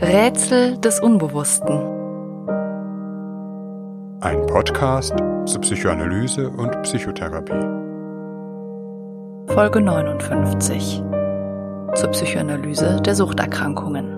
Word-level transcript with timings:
Rätsel 0.00 0.78
des 0.78 1.00
Unbewussten. 1.00 1.76
Ein 4.20 4.46
Podcast 4.46 5.12
zur 5.44 5.60
Psychoanalyse 5.60 6.48
und 6.50 6.70
Psychotherapie. 6.84 7.58
Folge 9.52 9.80
59. 9.80 11.02
Zur 11.96 12.10
Psychoanalyse 12.12 13.00
der 13.02 13.16
Suchterkrankungen. 13.16 14.14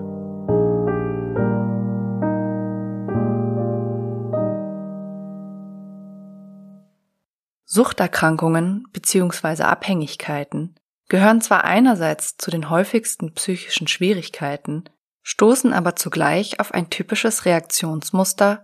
Suchterkrankungen 7.65 8.85
bzw. 8.93 9.63
Abhängigkeiten 9.63 10.75
gehören 11.09 11.41
zwar 11.41 11.63
einerseits 11.63 12.37
zu 12.37 12.51
den 12.51 12.69
häufigsten 12.69 13.33
psychischen 13.33 13.87
Schwierigkeiten, 13.87 14.83
stoßen 15.23 15.73
aber 15.73 15.95
zugleich 15.95 16.59
auf 16.59 16.73
ein 16.73 16.89
typisches 16.89 17.45
Reaktionsmuster, 17.45 18.63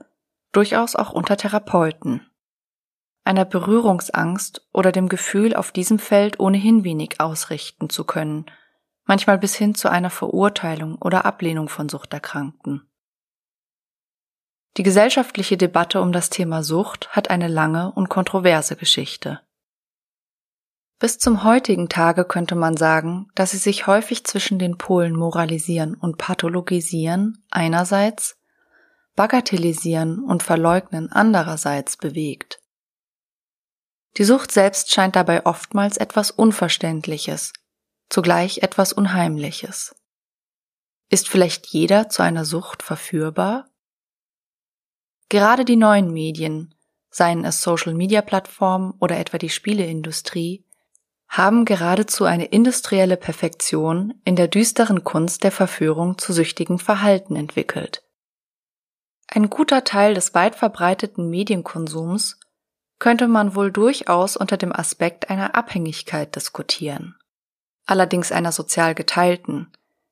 durchaus 0.52 0.96
auch 0.96 1.12
unter 1.12 1.38
Therapeuten. 1.38 2.30
Einer 3.24 3.46
Berührungsangst 3.46 4.68
oder 4.72 4.92
dem 4.92 5.10
Gefühl, 5.10 5.56
auf 5.56 5.72
diesem 5.72 6.00
Feld 6.00 6.40
ohnehin 6.40 6.84
wenig 6.84 7.20
ausrichten 7.20 7.90
zu 7.90 8.06
können, 8.06 8.46
manchmal 9.04 9.38
bis 9.38 9.56
hin 9.56 9.76
zu 9.76 9.90
einer 9.90 10.10
Verurteilung 10.10 10.96
oder 11.02 11.26
Ablehnung 11.26 11.70
von 11.70 11.90
Suchterkrankten. 11.90 12.90
Die 14.78 14.84
gesellschaftliche 14.84 15.58
Debatte 15.58 16.02
um 16.02 16.12
das 16.12 16.30
Thema 16.30 16.64
Sucht 16.64 17.10
hat 17.10 17.30
eine 17.30 17.48
lange 17.48 17.92
und 17.92 18.10
kontroverse 18.10 18.76
Geschichte. 18.76 19.42
Bis 21.00 21.20
zum 21.20 21.44
heutigen 21.44 21.90
Tage 21.90 22.26
könnte 22.26 22.56
man 22.56 22.76
sagen, 22.76 23.30
dass 23.36 23.52
sie 23.52 23.58
sich 23.58 23.86
häufig 23.86 24.26
zwischen 24.26 24.58
den 24.58 24.78
Polen 24.78 25.16
moralisieren 25.16 25.94
und 25.94 26.18
pathologisieren 26.18 27.44
einerseits, 27.52 28.38
bagatellisieren 29.16 30.24
und 30.24 30.42
verleugnen 30.42 31.12
andererseits 31.12 31.98
bewegt. 31.98 32.60
Die 34.18 34.24
Sucht 34.24 34.52
selbst 34.52 34.92
scheint 34.92 35.16
dabei 35.16 35.46
oftmals 35.46 35.98
etwas 35.98 36.32
Unverständliches, 36.32 37.54
zugleich 38.10 38.60
etwas 38.60 38.92
Unheimliches. 38.92 39.96
Ist 41.10 41.30
vielleicht 41.30 41.68
jeder 41.68 42.10
zu 42.10 42.24
einer 42.24 42.44
Sucht 42.44 42.82
verführbar? 42.82 43.70
Gerade 45.30 45.64
die 45.64 45.76
neuen 45.76 46.12
Medien, 46.12 46.74
seien 47.12 47.46
es 47.46 47.62
Social-Media-Plattformen 47.62 48.94
oder 49.00 49.20
etwa 49.20 49.38
die 49.38 49.50
Spieleindustrie, 49.50 50.67
haben 51.28 51.66
geradezu 51.66 52.26
eine 52.26 52.46
industrielle 52.46 53.18
Perfektion 53.18 54.14
in 54.24 54.36
der 54.36 54.48
düsteren 54.48 55.04
Kunst 55.04 55.44
der 55.44 55.52
Verführung 55.52 56.18
zu 56.18 56.34
süchtigen 56.34 56.80
Verhalten 56.80 57.36
entwickelt. 57.36 58.04
Ein 59.28 59.50
guter 59.50 59.84
Teil 59.84 60.14
des 60.14 60.34
weit 60.34 60.56
verbreiteten 60.56 61.30
Medienkonsums 61.30 62.40
könnte 63.00 63.28
man 63.28 63.56
wohl 63.56 63.72
durchaus 63.72 64.38
unter 64.38 64.58
dem 64.58 64.74
Aspekt 64.74 65.30
einer 65.30 65.54
Abhängigkeit 65.54 66.36
diskutieren. 66.36 67.16
Allerdings 67.86 68.32
einer 68.32 68.52
sozial 68.52 68.96
geteilten, 68.96 69.72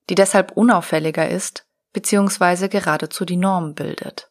die 0.10 0.16
deshalb 0.16 0.52
unauffälliger 0.52 1.30
ist 1.30 1.66
bzw. 1.94 2.68
geradezu 2.68 3.26
die 3.26 3.38
Norm 3.38 3.74
bildet. 3.74 4.30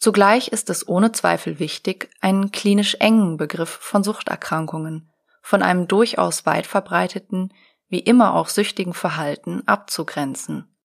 Zugleich 0.00 0.48
ist 0.48 0.70
es 0.70 0.86
ohne 0.86 1.12
Zweifel 1.12 1.58
wichtig, 1.58 2.10
einen 2.20 2.52
klinisch 2.52 2.94
engen 2.96 3.36
Begriff 3.36 3.70
von 3.70 4.04
Suchterkrankungen 4.04 5.10
von 5.48 5.62
einem 5.62 5.88
durchaus 5.88 6.44
weit 6.44 6.66
verbreiteten, 6.66 7.54
wie 7.88 8.00
immer 8.00 8.34
auch 8.34 8.48
süchtigen 8.48 8.92
Verhalten 8.92 9.66
abzugrenzen. 9.66 10.76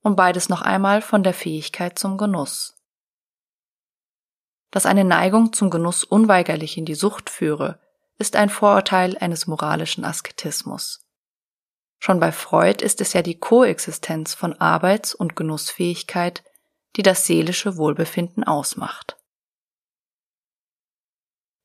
Und 0.00 0.14
beides 0.14 0.48
noch 0.48 0.62
einmal 0.62 1.02
von 1.02 1.24
der 1.24 1.34
Fähigkeit 1.34 1.98
zum 1.98 2.16
Genuss. 2.16 2.76
Dass 4.70 4.86
eine 4.86 5.02
Neigung 5.02 5.52
zum 5.52 5.70
Genuss 5.70 6.04
unweigerlich 6.04 6.78
in 6.78 6.84
die 6.84 6.94
Sucht 6.94 7.30
führe, 7.30 7.80
ist 8.16 8.36
ein 8.36 8.48
Vorurteil 8.48 9.18
eines 9.18 9.48
moralischen 9.48 10.04
Asketismus. 10.04 11.04
Schon 11.98 12.20
bei 12.20 12.30
Freud 12.30 12.84
ist 12.84 13.00
es 13.00 13.12
ja 13.12 13.22
die 13.22 13.40
Koexistenz 13.40 14.34
von 14.34 14.52
Arbeits- 14.60 15.16
und 15.16 15.34
Genussfähigkeit 15.34 16.44
die 16.96 17.02
das 17.02 17.26
seelische 17.26 17.76
Wohlbefinden 17.76 18.44
ausmacht. 18.44 19.16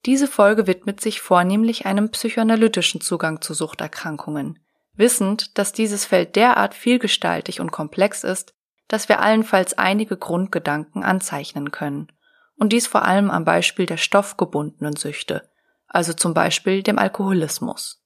Diese 0.05 0.27
Folge 0.27 0.67
widmet 0.67 0.99
sich 0.99 1.21
vornehmlich 1.21 1.85
einem 1.85 2.09
psychoanalytischen 2.09 3.01
Zugang 3.01 3.41
zu 3.41 3.53
Suchterkrankungen, 3.53 4.59
wissend, 4.93 5.57
dass 5.57 5.73
dieses 5.73 6.05
Feld 6.05 6.35
derart 6.35 6.73
vielgestaltig 6.73 7.61
und 7.61 7.71
komplex 7.71 8.23
ist, 8.23 8.53
dass 8.87 9.09
wir 9.09 9.19
allenfalls 9.19 9.77
einige 9.77 10.17
Grundgedanken 10.17 11.03
anzeichnen 11.03 11.71
können, 11.71 12.11
und 12.55 12.73
dies 12.73 12.87
vor 12.87 13.03
allem 13.03 13.31
am 13.31 13.45
Beispiel 13.45 13.85
der 13.85 13.97
stoffgebundenen 13.97 14.95
Süchte, 14.95 15.49
also 15.87 16.13
zum 16.13 16.33
Beispiel 16.33 16.83
dem 16.83 16.99
Alkoholismus. 16.99 18.03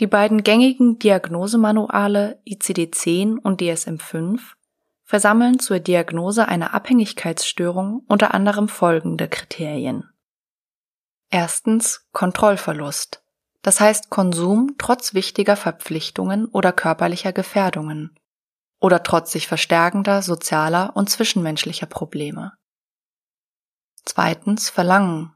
Die 0.00 0.06
beiden 0.06 0.44
gängigen 0.44 0.98
Diagnosemanuale 0.98 2.40
ICD-10 2.46 3.38
und 3.38 3.60
DSM-5 3.60 4.40
versammeln 5.08 5.58
zur 5.58 5.80
Diagnose 5.80 6.48
einer 6.48 6.74
Abhängigkeitsstörung 6.74 8.04
unter 8.08 8.34
anderem 8.34 8.68
folgende 8.68 9.26
Kriterien. 9.26 10.06
Erstens 11.30 12.06
Kontrollverlust, 12.12 13.24
das 13.62 13.80
heißt 13.80 14.10
Konsum 14.10 14.74
trotz 14.76 15.14
wichtiger 15.14 15.56
Verpflichtungen 15.56 16.44
oder 16.44 16.72
körperlicher 16.72 17.32
Gefährdungen 17.32 18.18
oder 18.80 19.02
trotz 19.02 19.32
sich 19.32 19.48
verstärkender 19.48 20.20
sozialer 20.20 20.94
und 20.94 21.08
zwischenmenschlicher 21.08 21.86
Probleme. 21.86 22.52
Zweitens 24.04 24.68
Verlangen. 24.68 25.34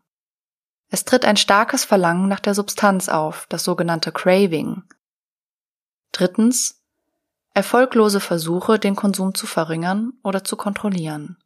Es 0.89 1.07
tritt 1.07 1.25
ein 1.25 1.39
starkes 1.39 1.87
Verlangen 1.87 2.29
nach 2.29 2.41
der 2.41 2.55
Substanz 2.55 3.09
auf, 3.09 3.47
das 3.49 3.65
sogenannte 3.65 4.13
Craving. 4.13 4.83
Drittens 6.13 6.82
Erfolglose 7.55 8.21
Versuche, 8.21 8.79
den 8.79 8.97
Konsum 8.97 9.35
zu 9.35 9.47
verringern 9.47 10.15
oder 10.23 10.43
zu 10.43 10.57
kontrollieren. 10.57 11.37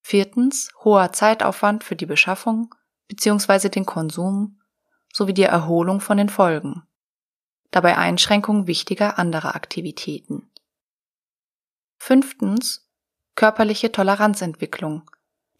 Viertens, 0.00 0.70
hoher 0.84 1.12
Zeitaufwand 1.12 1.82
für 1.82 1.96
die 1.96 2.06
Beschaffung 2.06 2.72
bzw. 3.08 3.68
den 3.68 3.84
Konsum 3.84 4.60
sowie 5.12 5.34
die 5.34 5.42
Erholung 5.42 6.00
von 6.00 6.18
den 6.18 6.28
Folgen. 6.28 6.82
Dabei 7.72 7.98
Einschränkung 7.98 8.66
wichtiger 8.66 9.18
anderer 9.18 9.56
Aktivitäten. 9.56 10.50
Fünftens, 11.98 12.88
körperliche 13.34 13.90
Toleranzentwicklung, 13.90 15.10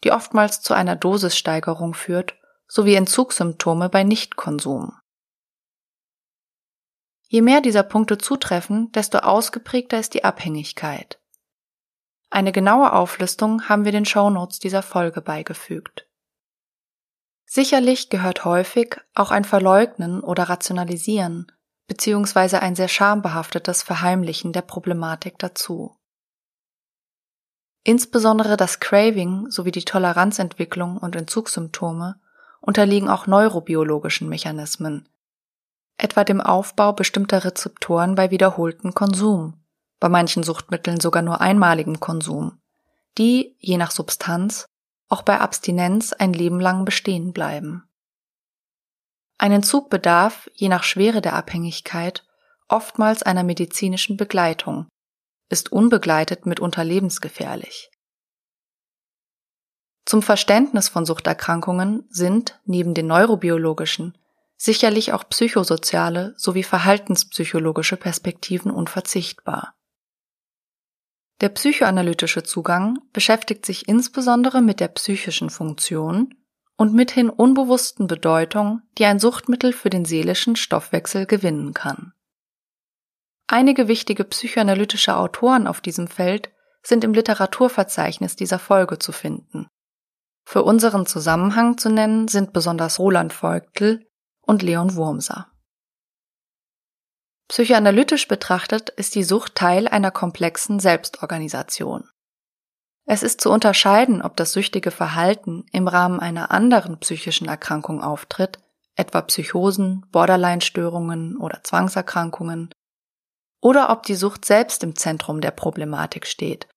die 0.03 0.11
oftmals 0.11 0.61
zu 0.61 0.73
einer 0.73 0.95
Dosissteigerung 0.95 1.93
führt, 1.93 2.35
sowie 2.67 2.95
Entzugssymptome 2.95 3.89
bei 3.89 4.03
Nichtkonsum. 4.03 4.93
Je 7.33 7.41
mehr 7.41 7.61
dieser 7.61 7.81
Punkte 7.81 8.19
zutreffen, 8.19 8.91
desto 8.91 9.17
ausgeprägter 9.17 9.99
ist 9.99 10.13
die 10.13 10.23
Abhängigkeit. 10.23 11.19
Eine 12.29 12.51
genaue 12.51 12.93
Auflistung 12.93 13.67
haben 13.67 13.85
wir 13.85 13.91
den 13.91 14.05
Shownotes 14.05 14.59
dieser 14.59 14.83
Folge 14.83 15.19
beigefügt. 15.19 16.07
Sicherlich 17.43 18.11
gehört 18.11 18.45
häufig 18.45 18.97
auch 19.15 19.31
ein 19.31 19.45
Verleugnen 19.45 20.21
oder 20.21 20.43
Rationalisieren 20.43 21.51
beziehungsweise 21.87 22.61
ein 22.61 22.75
sehr 22.75 22.87
schambehaftetes 22.87 23.81
Verheimlichen 23.81 24.53
der 24.53 24.61
Problematik 24.61 25.39
dazu. 25.39 25.97
Insbesondere 27.83 28.57
das 28.57 28.79
Craving 28.79 29.49
sowie 29.49 29.71
die 29.71 29.85
Toleranzentwicklung 29.85 30.97
und 30.97 31.15
Entzugssymptome 31.15 32.21
unterliegen 32.61 33.09
auch 33.09 33.25
neurobiologischen 33.25 34.29
Mechanismen, 34.29 35.09
etwa 35.97 36.23
dem 36.23 36.41
Aufbau 36.41 36.93
bestimmter 36.93 37.43
Rezeptoren 37.43 38.15
bei 38.15 38.31
wiederholten 38.31 38.93
Konsum, 38.93 39.63
bei 39.99 40.09
manchen 40.09 40.43
Suchtmitteln 40.43 40.99
sogar 40.99 41.21
nur 41.21 41.41
einmaligem 41.41 41.99
Konsum, 41.99 42.59
die, 43.17 43.55
je 43.59 43.77
nach 43.77 43.91
Substanz, 43.91 44.65
auch 45.09 45.21
bei 45.21 45.39
Abstinenz 45.39 46.13
ein 46.13 46.33
Leben 46.33 46.59
lang 46.59 46.85
bestehen 46.85 47.33
bleiben. 47.33 47.83
Ein 49.37 49.51
Entzug 49.51 49.89
bedarf, 49.89 50.49
je 50.53 50.69
nach 50.69 50.83
Schwere 50.83 51.21
der 51.21 51.35
Abhängigkeit, 51.35 52.25
oftmals 52.67 53.23
einer 53.23 53.43
medizinischen 53.43 54.17
Begleitung, 54.17 54.87
ist 55.49 55.71
unbegleitet 55.71 56.45
mitunter 56.45 56.83
lebensgefährlich. 56.83 57.91
Zum 60.05 60.21
Verständnis 60.21 60.89
von 60.89 61.05
Suchterkrankungen 61.05 62.05
sind, 62.09 62.59
neben 62.65 62.93
den 62.93 63.07
neurobiologischen, 63.07 64.17
sicherlich 64.63 65.11
auch 65.11 65.27
psychosoziale 65.27 66.33
sowie 66.37 66.63
verhaltenspsychologische 66.63 67.97
Perspektiven 67.97 68.71
unverzichtbar. 68.71 69.75
Der 71.41 71.49
psychoanalytische 71.49 72.43
Zugang 72.43 72.99
beschäftigt 73.11 73.65
sich 73.65 73.89
insbesondere 73.89 74.61
mit 74.61 74.79
der 74.79 74.87
psychischen 74.87 75.49
Funktion 75.49 76.33
und 76.77 76.93
mithin 76.93 77.29
unbewussten 77.29 78.07
Bedeutung, 78.07 78.81
die 78.97 79.03
ein 79.03 79.19
Suchtmittel 79.19 79.73
für 79.73 79.89
den 79.89 80.05
seelischen 80.05 80.55
Stoffwechsel 80.55 81.25
gewinnen 81.25 81.73
kann. 81.73 82.13
Einige 83.47 83.89
wichtige 83.89 84.23
psychoanalytische 84.23 85.17
Autoren 85.17 85.67
auf 85.67 85.81
diesem 85.81 86.07
Feld 86.07 86.51
sind 86.81 87.03
im 87.03 87.13
Literaturverzeichnis 87.13 88.37
dieser 88.37 88.59
Folge 88.59 88.97
zu 88.97 89.11
finden. 89.11 89.67
Für 90.45 90.63
unseren 90.63 91.05
Zusammenhang 91.05 91.77
zu 91.77 91.89
nennen 91.89 92.29
sind 92.29 92.53
besonders 92.53 92.99
Roland 92.99 93.33
Voigtl 93.33 94.05
und 94.43 94.61
Leon 94.61 94.95
Wurmser. 94.95 95.49
Psychoanalytisch 97.47 98.27
betrachtet 98.27 98.89
ist 98.89 99.15
die 99.15 99.23
Sucht 99.23 99.55
Teil 99.55 99.87
einer 99.87 100.11
komplexen 100.11 100.79
Selbstorganisation. 100.79 102.09
Es 103.05 103.21
ist 103.21 103.41
zu 103.41 103.51
unterscheiden, 103.51 104.21
ob 104.21 104.37
das 104.37 104.53
süchtige 104.53 104.91
Verhalten 104.91 105.65
im 105.71 105.87
Rahmen 105.87 106.19
einer 106.19 106.51
anderen 106.51 106.99
psychischen 106.99 107.47
Erkrankung 107.47 108.01
auftritt, 108.01 108.59
etwa 108.95 109.21
Psychosen, 109.21 110.05
Borderline-Störungen 110.11 111.37
oder 111.37 111.63
Zwangserkrankungen, 111.63 112.73
oder 113.61 113.89
ob 113.89 114.03
die 114.03 114.15
Sucht 114.15 114.45
selbst 114.45 114.83
im 114.83 114.95
Zentrum 114.95 115.41
der 115.41 115.51
Problematik 115.51 116.27
steht, 116.27 116.67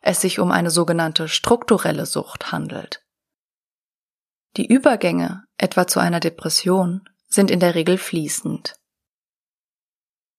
es 0.00 0.20
sich 0.20 0.40
um 0.40 0.50
eine 0.50 0.70
sogenannte 0.70 1.28
strukturelle 1.28 2.06
Sucht 2.06 2.52
handelt. 2.52 3.03
Die 4.56 4.66
Übergänge, 4.66 5.44
etwa 5.58 5.86
zu 5.86 5.98
einer 5.98 6.20
Depression, 6.20 7.08
sind 7.26 7.50
in 7.50 7.58
der 7.58 7.74
Regel 7.74 7.98
fließend. 7.98 8.76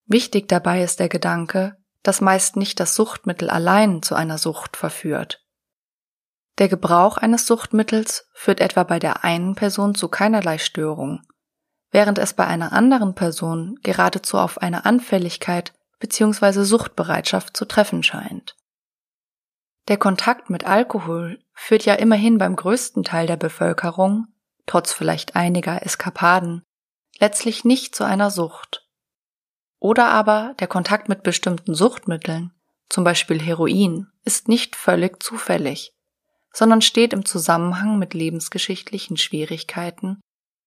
Wichtig 0.05 0.47
dabei 0.47 0.83
ist 0.83 0.99
der 0.99 1.09
Gedanke, 1.09 1.75
dass 2.03 2.21
meist 2.21 2.55
nicht 2.55 2.79
das 2.79 2.95
Suchtmittel 2.95 3.49
allein 3.49 4.01
zu 4.03 4.15
einer 4.15 4.37
Sucht 4.37 4.77
verführt. 4.77 5.43
Der 6.59 6.69
Gebrauch 6.69 7.17
eines 7.17 7.45
Suchtmittels 7.47 8.29
führt 8.33 8.61
etwa 8.61 8.83
bei 8.83 8.99
der 8.99 9.25
einen 9.25 9.55
Person 9.55 9.95
zu 9.95 10.07
keinerlei 10.07 10.59
Störung, 10.59 11.21
während 11.91 12.17
es 12.17 12.33
bei 12.33 12.47
einer 12.47 12.71
anderen 12.71 13.15
Person 13.15 13.77
geradezu 13.83 14.37
auf 14.37 14.59
eine 14.59 14.85
Anfälligkeit 14.85 15.73
bzw. 15.99 16.63
Suchtbereitschaft 16.63 17.57
zu 17.57 17.65
treffen 17.65 18.03
scheint. 18.03 18.55
Der 19.89 19.97
Kontakt 19.97 20.49
mit 20.49 20.65
Alkohol 20.65 21.43
führt 21.55 21.85
ja 21.85 21.95
immerhin 21.95 22.37
beim 22.37 22.55
größten 22.55 23.03
Teil 23.03 23.25
der 23.25 23.37
Bevölkerung, 23.37 24.27
trotz 24.65 24.91
vielleicht 24.91 25.35
einiger 25.35 25.83
Eskapaden, 25.83 26.63
letztlich 27.19 27.63
nicht 27.63 27.95
zu 27.95 28.03
einer 28.03 28.29
Sucht. 28.29 28.85
Oder 29.79 30.09
aber 30.09 30.53
der 30.59 30.67
Kontakt 30.67 31.09
mit 31.09 31.23
bestimmten 31.23 31.73
Suchtmitteln, 31.73 32.51
zum 32.89 33.03
Beispiel 33.03 33.41
Heroin, 33.41 34.07
ist 34.23 34.47
nicht 34.47 34.75
völlig 34.75 35.23
zufällig, 35.23 35.93
sondern 36.51 36.81
steht 36.81 37.13
im 37.13 37.25
Zusammenhang 37.25 37.97
mit 37.97 38.13
lebensgeschichtlichen 38.13 39.17
Schwierigkeiten, 39.17 40.21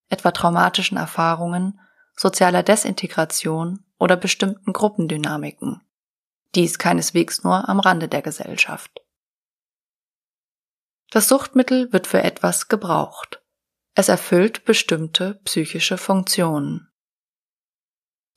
etwa 0.09 0.31
traumatischen 0.31 0.97
Erfahrungen, 0.99 1.81
sozialer 2.17 2.63
Desintegration 2.63 3.85
oder 3.99 4.17
bestimmten 4.17 4.73
Gruppendynamiken. 4.73 5.83
Dies 6.55 6.79
keineswegs 6.79 7.45
nur 7.45 7.69
am 7.69 7.81
Rande 7.81 8.09
der 8.09 8.23
Gesellschaft. 8.23 9.03
Das 11.11 11.29
Suchtmittel 11.29 11.93
wird 11.93 12.07
für 12.07 12.23
etwas 12.23 12.69
gebraucht. 12.69 13.43
Es 13.95 14.09
erfüllt 14.09 14.65
bestimmte 14.65 15.41
psychische 15.45 15.99
Funktionen. 15.99 16.89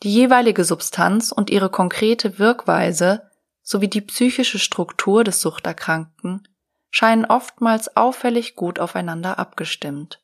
Die 0.03 0.11
jeweilige 0.11 0.63
Substanz 0.63 1.31
und 1.31 1.49
ihre 1.49 1.69
konkrete 1.69 2.39
Wirkweise 2.39 3.29
sowie 3.61 3.87
die 3.87 4.01
psychische 4.01 4.57
Struktur 4.57 5.23
des 5.23 5.41
Suchterkrankten 5.41 6.47
scheinen 6.89 7.25
oftmals 7.25 7.95
auffällig 7.95 8.55
gut 8.55 8.79
aufeinander 8.79 9.37
abgestimmt. 9.37 10.23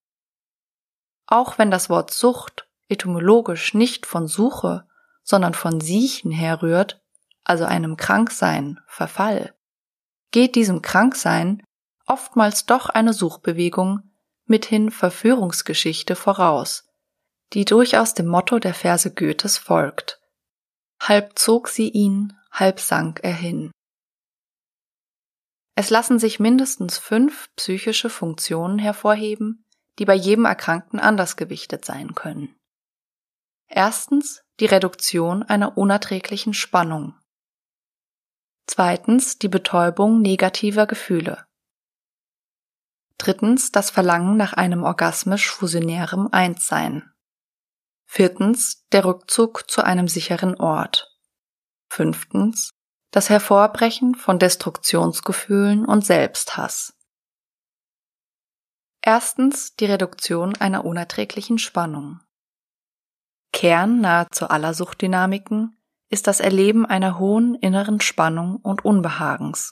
Auch 1.28 1.58
wenn 1.58 1.70
das 1.70 1.90
Wort 1.90 2.12
Sucht 2.12 2.68
etymologisch 2.90 3.74
nicht 3.74 4.06
von 4.06 4.28
Suche, 4.28 4.88
sondern 5.24 5.54
von 5.54 5.82
Siechen 5.82 6.32
herrührt, 6.32 7.02
also 7.44 7.66
einem 7.66 7.98
Kranksein, 7.98 8.80
Verfall, 8.88 9.54
geht 10.32 10.56
diesem 10.56 10.82
Kranksein 10.82 11.62
oftmals 12.08 12.66
doch 12.66 12.90
eine 12.90 13.14
Suchbewegung 13.14 14.02
mithin 14.46 14.92
Verführungsgeschichte 14.92 16.16
voraus, 16.16 16.86
die 17.54 17.66
durchaus 17.66 18.14
dem 18.14 18.28
Motto 18.28 18.60
der 18.60 18.74
Verse 18.74 19.14
Goethes 19.14 19.58
folgt. 19.58 20.20
Halb 21.00 21.38
zog 21.38 21.68
sie 21.68 21.90
ihn, 21.90 22.34
halb 22.52 22.80
sank 22.80 23.20
er 23.24 23.34
hin. 23.34 23.72
Es 25.76 25.92
lassen 25.92 26.18
sich 26.18 26.40
mindestens 26.40 26.98
fünf 26.98 27.54
psychische 27.56 28.10
Funktionen 28.10 28.80
hervorheben, 28.80 29.66
die 30.00 30.06
bei 30.06 30.16
jedem 30.16 30.46
Erkrankten 30.46 31.00
anders 31.00 31.38
gewichtet 31.38 31.86
sein 31.86 32.16
können. 32.16 32.56
Erstens 33.68 34.44
die 34.60 34.66
Reduktion 34.66 35.44
einer 35.44 35.78
unerträglichen 35.78 36.54
Spannung. 36.54 37.16
Zweitens 38.66 39.38
die 39.38 39.50
Betäubung 39.50 40.22
negativer 40.22 40.88
Gefühle. 40.88 41.47
Drittens 43.18 43.72
das 43.72 43.90
Verlangen 43.90 44.38
nach 44.38 44.54
einem 44.54 44.84
orgasmisch 44.84 45.50
fusionärem 45.50 46.30
Einssein. 46.32 47.12
Viertens 48.06 48.86
der 48.92 49.06
Rückzug 49.06 49.70
zu 49.70 49.84
einem 49.84 50.08
sicheren 50.08 50.56
Ort. 50.56 51.18
Fünftens 51.90 52.78
das 53.12 53.30
Hervorbrechen 53.30 54.16
von 54.16 54.38
Destruktionsgefühlen 54.38 55.86
und 55.86 56.06
Selbsthass. 56.06 56.94
Erstens 59.02 59.76
die 59.76 59.86
Reduktion 59.86 60.56
einer 60.58 60.84
unerträglichen 60.86 61.58
Spannung. 61.58 62.20
Kern 63.54 64.02
nahezu 64.02 64.50
aller 64.50 64.74
Suchtdynamiken 64.74 65.82
ist 66.10 66.28
das 66.28 66.40
Erleben 66.40 66.86
einer 66.86 67.18
hohen 67.18 67.56
inneren 67.56 68.02
Spannung 68.02 68.58
und 68.58 68.86
Unbehagens, 68.86 69.72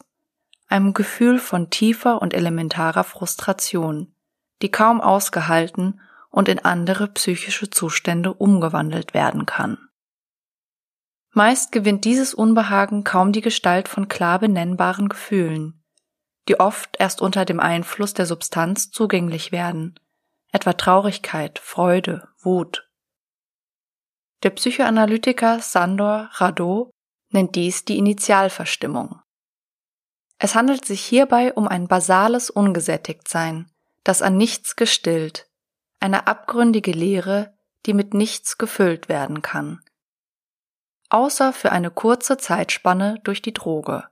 einem 0.68 0.94
Gefühl 0.94 1.40
von 1.40 1.70
tiefer 1.70 2.22
und 2.22 2.34
elementarer 2.34 3.04
Frustration, 3.04 4.14
die 4.62 4.72
kaum 4.72 5.02
ausgehalten 5.02 6.00
und 6.30 6.50
in 6.50 6.60
andere 6.60 7.08
psychische 7.08 7.70
Zustände 7.70 8.34
umgewandelt 8.34 9.14
werden 9.14 9.46
kann. 9.46 9.78
Meist 11.32 11.72
gewinnt 11.72 12.06
dieses 12.06 12.34
Unbehagen 12.34 13.04
kaum 13.04 13.32
die 13.32 13.42
Gestalt 13.42 13.88
von 13.88 14.08
klar 14.08 14.40
benennbaren 14.40 15.10
Gefühlen, 15.10 15.84
die 16.48 16.60
oft 16.60 16.96
erst 16.98 17.22
unter 17.22 17.46
dem 17.46 17.60
Einfluss 17.60 18.14
der 18.14 18.26
Substanz 18.26 18.92
zugänglich 18.92 19.52
werden, 19.52 20.00
etwa 20.52 20.74
Traurigkeit, 20.74 21.60
Freude, 21.60 22.30
Wut. 22.42 22.90
Der 24.44 24.52
Psychoanalytiker 24.52 25.60
Sandor 25.60 26.30
Radot 26.34 26.92
nennt 27.32 27.56
dies 27.56 27.84
die 27.84 27.98
Initialverstimmung. 27.98 29.20
Es 30.38 30.56
handelt 30.56 30.86
sich 30.86 31.02
hierbei 31.04 31.54
um 31.54 31.68
ein 31.68 31.88
basales 31.88 32.50
Ungesättigtsein, 32.50 33.72
das 34.04 34.22
an 34.22 34.38
nichts 34.38 34.76
gestillt, 34.76 35.50
eine 36.00 36.28
abgründige 36.28 36.92
Leere, 36.92 37.54
die 37.86 37.94
mit 37.94 38.14
nichts 38.14 38.58
gefüllt 38.58 39.10
werden 39.10 39.42
kann. 39.42 39.82
Außer 41.10 41.54
für 41.54 41.72
eine 41.72 41.92
kurze 41.92 42.38
Zeitspanne 42.38 43.20
durch 43.24 43.42
die 43.42 43.54
Droge, 43.54 44.06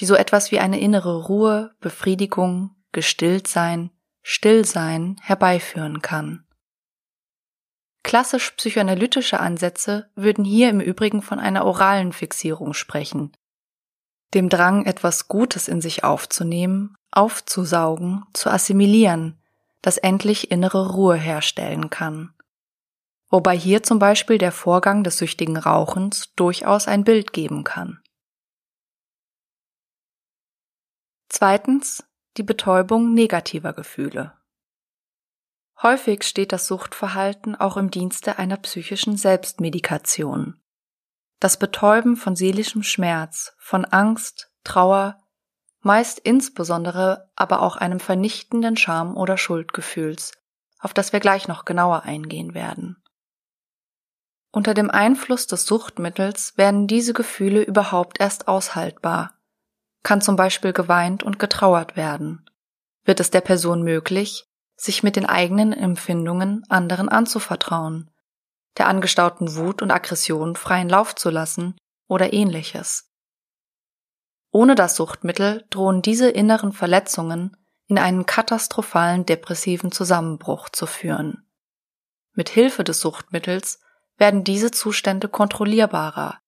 die 0.00 0.06
so 0.06 0.14
etwas 0.14 0.50
wie 0.52 0.60
eine 0.60 0.80
innere 0.80 1.24
Ruhe, 1.24 1.74
Befriedigung, 1.80 2.74
Gestilltsein, 2.92 3.90
Stillsein 4.22 5.16
herbeiführen 5.20 6.00
kann. 6.00 6.46
Klassisch 8.04 8.50
psychoanalytische 8.52 9.38
Ansätze 9.38 10.10
würden 10.14 10.44
hier 10.44 10.70
im 10.70 10.80
Übrigen 10.80 11.22
von 11.22 11.38
einer 11.38 11.64
oralen 11.64 12.12
Fixierung 12.12 12.72
sprechen, 12.74 13.32
dem 14.34 14.48
Drang, 14.48 14.86
etwas 14.86 15.28
Gutes 15.28 15.68
in 15.68 15.80
sich 15.80 16.04
aufzunehmen, 16.04 16.96
aufzusaugen, 17.10 18.24
zu 18.32 18.50
assimilieren, 18.50 19.38
das 19.82 19.98
endlich 19.98 20.50
innere 20.50 20.92
Ruhe 20.92 21.16
herstellen 21.16 21.90
kann. 21.90 22.32
Wobei 23.28 23.56
hier 23.56 23.82
zum 23.82 23.98
Beispiel 23.98 24.38
der 24.38 24.52
Vorgang 24.52 25.04
des 25.04 25.18
süchtigen 25.18 25.56
Rauchens 25.56 26.32
durchaus 26.34 26.86
ein 26.86 27.04
Bild 27.04 27.32
geben 27.32 27.64
kann. 27.64 28.00
Zweitens 31.28 32.04
die 32.36 32.42
Betäubung 32.42 33.14
negativer 33.14 33.72
Gefühle. 33.72 34.32
Häufig 35.82 36.22
steht 36.22 36.52
das 36.52 36.66
Suchtverhalten 36.66 37.56
auch 37.56 37.76
im 37.76 37.90
Dienste 37.90 38.38
einer 38.38 38.56
psychischen 38.56 39.16
Selbstmedikation. 39.16 40.61
Das 41.42 41.56
Betäuben 41.56 42.16
von 42.16 42.36
seelischem 42.36 42.84
Schmerz, 42.84 43.56
von 43.58 43.84
Angst, 43.84 44.52
Trauer, 44.62 45.18
meist 45.80 46.20
insbesondere 46.20 47.32
aber 47.34 47.62
auch 47.62 47.74
einem 47.74 47.98
vernichtenden 47.98 48.76
Scham- 48.76 49.16
oder 49.16 49.36
Schuldgefühls, 49.36 50.34
auf 50.78 50.94
das 50.94 51.12
wir 51.12 51.18
gleich 51.18 51.48
noch 51.48 51.64
genauer 51.64 52.04
eingehen 52.04 52.54
werden. 52.54 53.02
Unter 54.52 54.72
dem 54.72 54.88
Einfluss 54.88 55.48
des 55.48 55.66
Suchtmittels 55.66 56.56
werden 56.56 56.86
diese 56.86 57.12
Gefühle 57.12 57.62
überhaupt 57.62 58.20
erst 58.20 58.46
aushaltbar. 58.46 59.34
Kann 60.04 60.20
zum 60.20 60.36
Beispiel 60.36 60.72
geweint 60.72 61.24
und 61.24 61.40
getrauert 61.40 61.96
werden. 61.96 62.48
Wird 63.02 63.18
es 63.18 63.30
der 63.30 63.40
Person 63.40 63.82
möglich, 63.82 64.46
sich 64.76 65.02
mit 65.02 65.16
den 65.16 65.26
eigenen 65.26 65.72
Empfindungen 65.72 66.64
anderen 66.68 67.08
anzuvertrauen, 67.08 68.11
der 68.78 68.88
angestauten 68.88 69.54
Wut 69.56 69.82
und 69.82 69.90
Aggression 69.90 70.56
freien 70.56 70.88
Lauf 70.88 71.14
zu 71.14 71.30
lassen 71.30 71.76
oder 72.08 72.32
ähnliches. 72.32 73.10
Ohne 74.50 74.74
das 74.74 74.96
Suchtmittel 74.96 75.66
drohen 75.70 76.02
diese 76.02 76.28
inneren 76.28 76.72
Verletzungen 76.72 77.56
in 77.86 77.98
einen 77.98 78.26
katastrophalen 78.26 79.26
depressiven 79.26 79.92
Zusammenbruch 79.92 80.68
zu 80.68 80.86
führen. 80.86 81.46
Mit 82.32 82.48
Hilfe 82.48 82.84
des 82.84 83.00
Suchtmittels 83.00 83.80
werden 84.16 84.44
diese 84.44 84.70
Zustände 84.70 85.28
kontrollierbarer, 85.28 86.38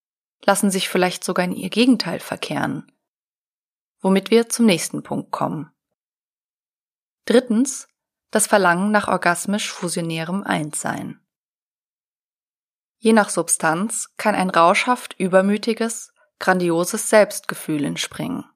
lassen 0.44 0.70
sich 0.70 0.88
vielleicht 0.88 1.24
sogar 1.24 1.44
in 1.44 1.52
ihr 1.52 1.70
Gegenteil 1.70 2.20
verkehren. 2.20 2.90
Womit 4.00 4.30
wir 4.30 4.48
zum 4.48 4.66
nächsten 4.66 5.02
Punkt 5.02 5.30
kommen. 5.30 5.70
Drittens, 7.24 7.88
das 8.30 8.46
Verlangen 8.46 8.90
nach 8.90 9.08
orgasmisch 9.08 9.70
fusionärem 9.70 10.42
Einssein. 10.42 11.23
Je 13.04 13.12
nach 13.12 13.28
Substanz 13.28 14.14
kann 14.16 14.34
ein 14.34 14.48
rauschhaft 14.48 15.14
übermütiges, 15.18 16.14
grandioses 16.38 17.10
Selbstgefühl 17.10 17.84
entspringen. 17.84 18.46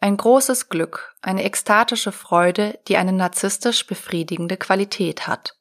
Ein 0.00 0.16
großes 0.16 0.70
Glück, 0.70 1.14
eine 1.20 1.44
ekstatische 1.44 2.12
Freude, 2.12 2.80
die 2.88 2.96
eine 2.96 3.12
narzisstisch 3.12 3.86
befriedigende 3.86 4.56
Qualität 4.56 5.26
hat. 5.26 5.54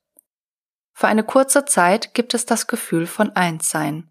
Für 0.93 1.07
eine 1.07 1.25
kurze 1.25 1.65
Zeit 1.65 2.13
gibt 2.13 2.33
es 2.33 2.45
das 2.45 2.67
Gefühl 2.67 3.07
von 3.07 3.31
Einssein. 3.31 4.10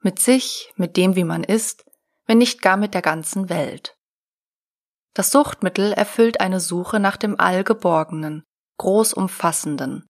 Mit 0.00 0.18
sich, 0.18 0.72
mit 0.74 0.96
dem, 0.96 1.14
wie 1.14 1.22
man 1.22 1.44
ist, 1.44 1.84
wenn 2.26 2.38
nicht 2.38 2.60
gar 2.62 2.76
mit 2.76 2.94
der 2.94 3.02
ganzen 3.02 3.48
Welt. 3.48 3.96
Das 5.14 5.30
Suchtmittel 5.30 5.92
erfüllt 5.92 6.40
eine 6.40 6.58
Suche 6.58 6.98
nach 6.98 7.16
dem 7.16 7.38
Allgeborgenen, 7.38 8.42
Großumfassenden, 8.78 10.08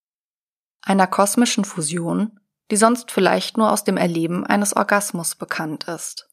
einer 0.80 1.06
kosmischen 1.06 1.66
Fusion, 1.66 2.40
die 2.70 2.76
sonst 2.76 3.10
vielleicht 3.10 3.56
nur 3.56 3.72
aus 3.72 3.84
dem 3.84 3.96
Erleben 3.96 4.46
eines 4.46 4.76
Orgasmus 4.76 5.34
bekannt 5.34 5.84
ist. 5.84 6.28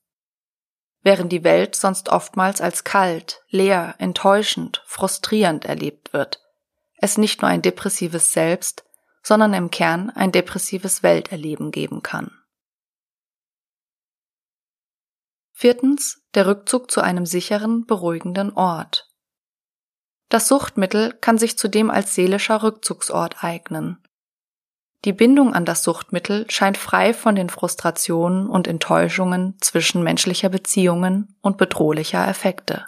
Während 1.02 1.32
die 1.32 1.44
Welt 1.44 1.76
sonst 1.76 2.10
oftmals 2.10 2.62
als 2.62 2.84
kalt, 2.84 3.44
leer, 3.50 3.96
enttäuschend, 3.98 4.84
frustrierend 4.86 5.66
erlebt 5.66 6.14
wird, 6.14 6.44
es 6.98 7.18
nicht 7.18 7.42
nur 7.42 7.50
ein 7.50 7.62
depressives 7.62 8.32
Selbst, 8.32 8.84
sondern 9.24 9.54
im 9.54 9.72
Kern 9.72 10.10
ein 10.10 10.32
depressives 10.32 11.04
Welterleben 11.04 11.72
geben 11.72 12.02
kann. 12.02 12.32
Viertens 15.52 16.22
der 16.34 16.46
Rückzug 16.46 16.92
zu 16.92 17.02
einem 17.02 17.26
sicheren, 17.26 17.86
beruhigenden 17.86 18.54
Ort. 18.54 19.12
Das 20.30 20.48
Suchtmittel 20.48 21.14
kann 21.14 21.38
sich 21.38 21.58
zudem 21.58 21.90
als 21.90 22.14
seelischer 22.14 22.62
Rückzugsort 22.62 23.44
eignen. 23.44 24.07
Die 25.06 25.14
Bindung 25.14 25.54
an 25.54 25.66
das 25.66 25.84
Suchtmittel 25.84 26.50
scheint 26.50 26.78
frei 26.78 27.14
von 27.14 27.36
den 27.36 27.50
Frustrationen 27.50 28.50
und 28.50 28.68
Enttäuschungen 28.68 29.58
zwischenmenschlicher 29.62 30.50
Beziehungen 30.50 31.36
und 31.42 31.58
bedrohlicher 31.58 32.28
Effekte. 32.28 32.88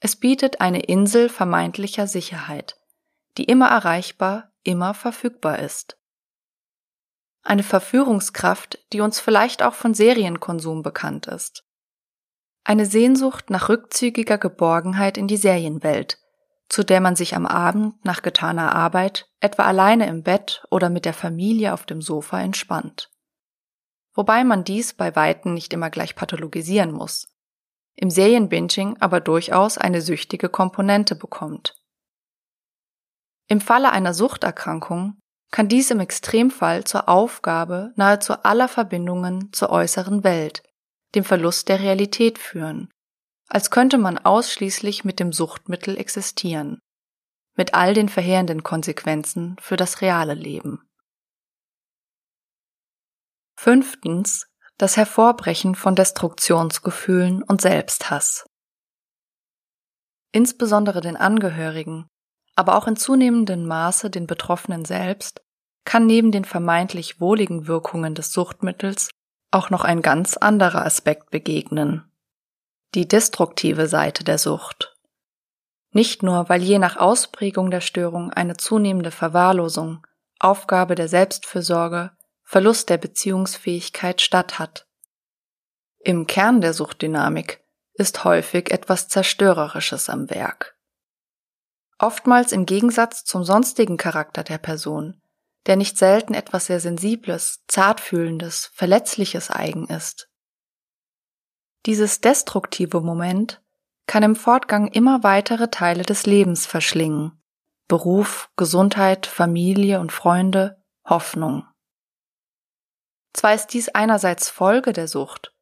Es 0.00 0.16
bietet 0.16 0.60
eine 0.60 0.80
Insel 0.80 1.28
vermeintlicher 1.28 2.06
Sicherheit, 2.06 2.76
die 3.36 3.44
immer 3.44 3.68
erreichbar, 3.68 4.52
immer 4.62 4.94
verfügbar 4.94 5.58
ist. 5.60 5.96
Eine 7.42 7.62
Verführungskraft, 7.62 8.78
die 8.92 9.00
uns 9.00 9.20
vielleicht 9.20 9.62
auch 9.62 9.74
von 9.74 9.94
Serienkonsum 9.94 10.82
bekannt 10.82 11.26
ist. 11.26 11.64
Eine 12.64 12.84
Sehnsucht 12.84 13.48
nach 13.48 13.68
rückzügiger 13.68 14.38
Geborgenheit 14.38 15.16
in 15.16 15.26
die 15.26 15.36
Serienwelt, 15.36 16.18
zu 16.68 16.84
der 16.84 17.00
man 17.00 17.16
sich 17.16 17.34
am 17.34 17.46
Abend 17.46 18.04
nach 18.04 18.22
getaner 18.22 18.74
Arbeit 18.74 19.28
etwa 19.40 19.64
alleine 19.64 20.06
im 20.06 20.22
Bett 20.22 20.64
oder 20.70 20.90
mit 20.90 21.04
der 21.04 21.14
Familie 21.14 21.72
auf 21.72 21.86
dem 21.86 22.02
Sofa 22.02 22.40
entspannt. 22.40 23.10
Wobei 24.14 24.44
man 24.44 24.64
dies 24.64 24.94
bei 24.94 25.14
Weitem 25.16 25.54
nicht 25.54 25.72
immer 25.72 25.90
gleich 25.90 26.14
pathologisieren 26.14 26.92
muss, 26.92 27.28
im 27.94 28.10
Serienbinging 28.10 28.96
aber 29.00 29.20
durchaus 29.20 29.78
eine 29.78 30.02
süchtige 30.02 30.48
Komponente 30.48 31.14
bekommt. 31.14 31.74
Im 33.48 33.60
Falle 33.60 33.90
einer 33.90 34.12
Suchterkrankung 34.12 35.18
kann 35.50 35.68
dies 35.68 35.90
im 35.90 36.00
Extremfall 36.00 36.84
zur 36.84 37.08
Aufgabe 37.08 37.92
nahezu 37.96 38.34
aller 38.42 38.68
Verbindungen 38.68 39.52
zur 39.52 39.70
äußeren 39.70 40.22
Welt, 40.22 40.62
dem 41.14 41.24
Verlust 41.24 41.68
der 41.68 41.80
Realität 41.80 42.38
führen, 42.38 42.90
als 43.48 43.70
könnte 43.70 43.98
man 43.98 44.18
ausschließlich 44.18 45.04
mit 45.04 45.20
dem 45.20 45.32
Suchtmittel 45.32 45.96
existieren, 45.96 46.80
mit 47.56 47.74
all 47.74 47.94
den 47.94 48.08
verheerenden 48.08 48.62
Konsequenzen 48.62 49.56
für 49.60 49.76
das 49.76 50.00
reale 50.00 50.34
Leben. 50.34 50.82
Fünftens 53.56 54.46
das 54.78 54.96
Hervorbrechen 54.96 55.74
von 55.74 55.96
Destruktionsgefühlen 55.96 57.42
und 57.42 57.60
Selbsthass. 57.60 58.46
Insbesondere 60.30 61.00
den 61.00 61.16
Angehörigen, 61.16 62.06
aber 62.54 62.76
auch 62.76 62.86
in 62.86 62.96
zunehmendem 62.96 63.66
Maße 63.66 64.08
den 64.08 64.28
Betroffenen 64.28 64.84
selbst, 64.84 65.42
kann 65.84 66.06
neben 66.06 66.30
den 66.30 66.44
vermeintlich 66.44 67.20
wohligen 67.20 67.66
Wirkungen 67.66 68.14
des 68.14 68.32
Suchtmittels 68.32 69.10
auch 69.50 69.70
noch 69.70 69.82
ein 69.82 70.02
ganz 70.02 70.36
anderer 70.36 70.84
Aspekt 70.84 71.30
begegnen. 71.30 72.04
Die 72.94 73.06
destruktive 73.06 73.86
Seite 73.86 74.24
der 74.24 74.38
Sucht. 74.38 74.96
Nicht 75.90 76.22
nur, 76.22 76.48
weil 76.48 76.62
je 76.62 76.78
nach 76.78 76.96
Ausprägung 76.96 77.70
der 77.70 77.80
Störung 77.82 78.30
eine 78.30 78.56
zunehmende 78.56 79.10
Verwahrlosung, 79.10 80.06
Aufgabe 80.38 80.94
der 80.94 81.08
Selbstfürsorge, 81.08 82.12
Verlust 82.44 82.88
der 82.88 82.96
Beziehungsfähigkeit 82.96 84.22
statt 84.22 84.58
hat. 84.58 84.86
Im 85.98 86.26
Kern 86.26 86.62
der 86.62 86.72
Suchtdynamik 86.72 87.62
ist 87.92 88.24
häufig 88.24 88.70
etwas 88.70 89.08
Zerstörerisches 89.08 90.08
am 90.08 90.30
Werk. 90.30 90.78
Oftmals 91.98 92.52
im 92.52 92.64
Gegensatz 92.64 93.24
zum 93.24 93.44
sonstigen 93.44 93.96
Charakter 93.96 94.44
der 94.44 94.58
Person, 94.58 95.20
der 95.66 95.76
nicht 95.76 95.98
selten 95.98 96.32
etwas 96.32 96.66
sehr 96.66 96.80
Sensibles, 96.80 97.64
Zartfühlendes, 97.66 98.70
Verletzliches 98.72 99.50
eigen 99.50 99.88
ist. 99.88 100.27
Dieses 101.88 102.20
destruktive 102.20 103.00
Moment 103.00 103.62
kann 104.06 104.22
im 104.22 104.36
Fortgang 104.36 104.88
immer 104.88 105.22
weitere 105.22 105.70
Teile 105.70 106.02
des 106.02 106.26
Lebens 106.26 106.66
verschlingen. 106.66 107.42
Beruf, 107.88 108.50
Gesundheit, 108.56 109.24
Familie 109.24 109.98
und 109.98 110.12
Freunde, 110.12 110.84
Hoffnung. 111.08 111.66
Zwar 113.32 113.54
ist 113.54 113.68
dies 113.68 113.88
einerseits 113.88 114.50
Folge 114.50 114.92
der 114.92 115.08
Sucht, 115.08 115.54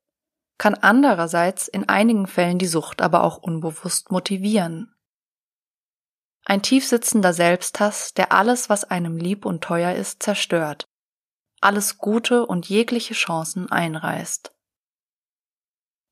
kann 0.59 0.75
andererseits 0.75 1.69
in 1.69 1.89
einigen 1.89 2.27
Fällen 2.27 2.59
die 2.59 2.67
Sucht 2.67 3.03
aber 3.03 3.23
auch 3.23 3.37
unbewusst 3.37 4.11
motivieren. 4.11 4.97
Ein 6.45 6.61
tiefsitzender 6.61 7.35
Selbsthass, 7.35 8.15
der 8.15 8.33
alles, 8.33 8.69
was 8.69 8.83
einem 8.83 9.17
lieb 9.17 9.47
und 9.47 9.63
teuer 9.63 9.95
ist, 9.95 10.25
zerstört, 10.25 10.89
alles 11.61 11.99
Gute 11.99 12.45
und 12.45 12.69
jegliche 12.69 13.15
Chancen 13.15 13.71
einreißt. 13.71 14.56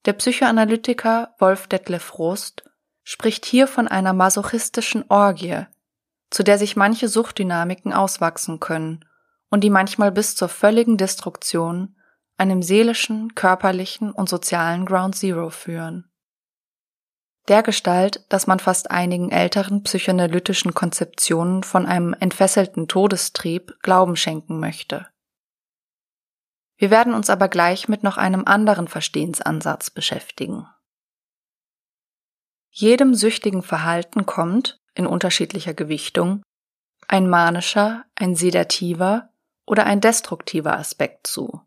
Der 0.06 0.12
Psychoanalytiker 0.12 1.34
Wolf 1.38 1.66
Detlef 1.66 2.18
Rost 2.18 2.64
spricht 3.02 3.44
hier 3.44 3.66
von 3.66 3.88
einer 3.88 4.12
masochistischen 4.12 5.04
Orgie, 5.08 5.66
zu 6.30 6.42
der 6.42 6.58
sich 6.58 6.76
manche 6.76 7.08
Suchtdynamiken 7.08 7.92
auswachsen 7.92 8.60
können 8.60 9.04
und 9.50 9.62
die 9.62 9.70
manchmal 9.70 10.12
bis 10.12 10.34
zur 10.36 10.48
völligen 10.48 10.96
Destruktion, 10.96 11.96
einem 12.36 12.62
seelischen, 12.62 13.34
körperlichen 13.34 14.12
und 14.12 14.28
sozialen 14.28 14.84
Ground 14.86 15.16
Zero 15.16 15.50
führen 15.50 16.10
der 17.48 17.62
Gestalt, 17.62 18.24
dass 18.30 18.46
man 18.46 18.58
fast 18.58 18.90
einigen 18.90 19.30
älteren 19.30 19.82
psychoanalytischen 19.82 20.72
Konzeptionen 20.72 21.62
von 21.62 21.86
einem 21.86 22.14
entfesselten 22.18 22.88
Todestrieb 22.88 23.74
Glauben 23.82 24.16
schenken 24.16 24.60
möchte. 24.60 25.06
Wir 26.84 26.90
werden 26.90 27.14
uns 27.14 27.30
aber 27.30 27.48
gleich 27.48 27.88
mit 27.88 28.02
noch 28.02 28.18
einem 28.18 28.44
anderen 28.44 28.88
Verstehensansatz 28.88 29.88
beschäftigen. 29.88 30.66
Jedem 32.68 33.14
süchtigen 33.14 33.62
Verhalten 33.62 34.26
kommt, 34.26 34.82
in 34.92 35.06
unterschiedlicher 35.06 35.72
Gewichtung, 35.72 36.42
ein 37.08 37.26
manischer, 37.26 38.04
ein 38.16 38.36
sedativer 38.36 39.30
oder 39.64 39.86
ein 39.86 40.02
destruktiver 40.02 40.76
Aspekt 40.76 41.26
zu. 41.26 41.62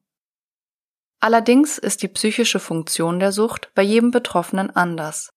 Allerdings 1.19 1.79
ist 1.79 2.03
die 2.03 2.09
psychische 2.09 2.59
Funktion 2.59 3.19
der 3.19 3.31
Sucht 3.31 3.71
bei 3.73 3.81
jedem 3.81 4.11
Betroffenen 4.11 4.69
anders 4.69 5.31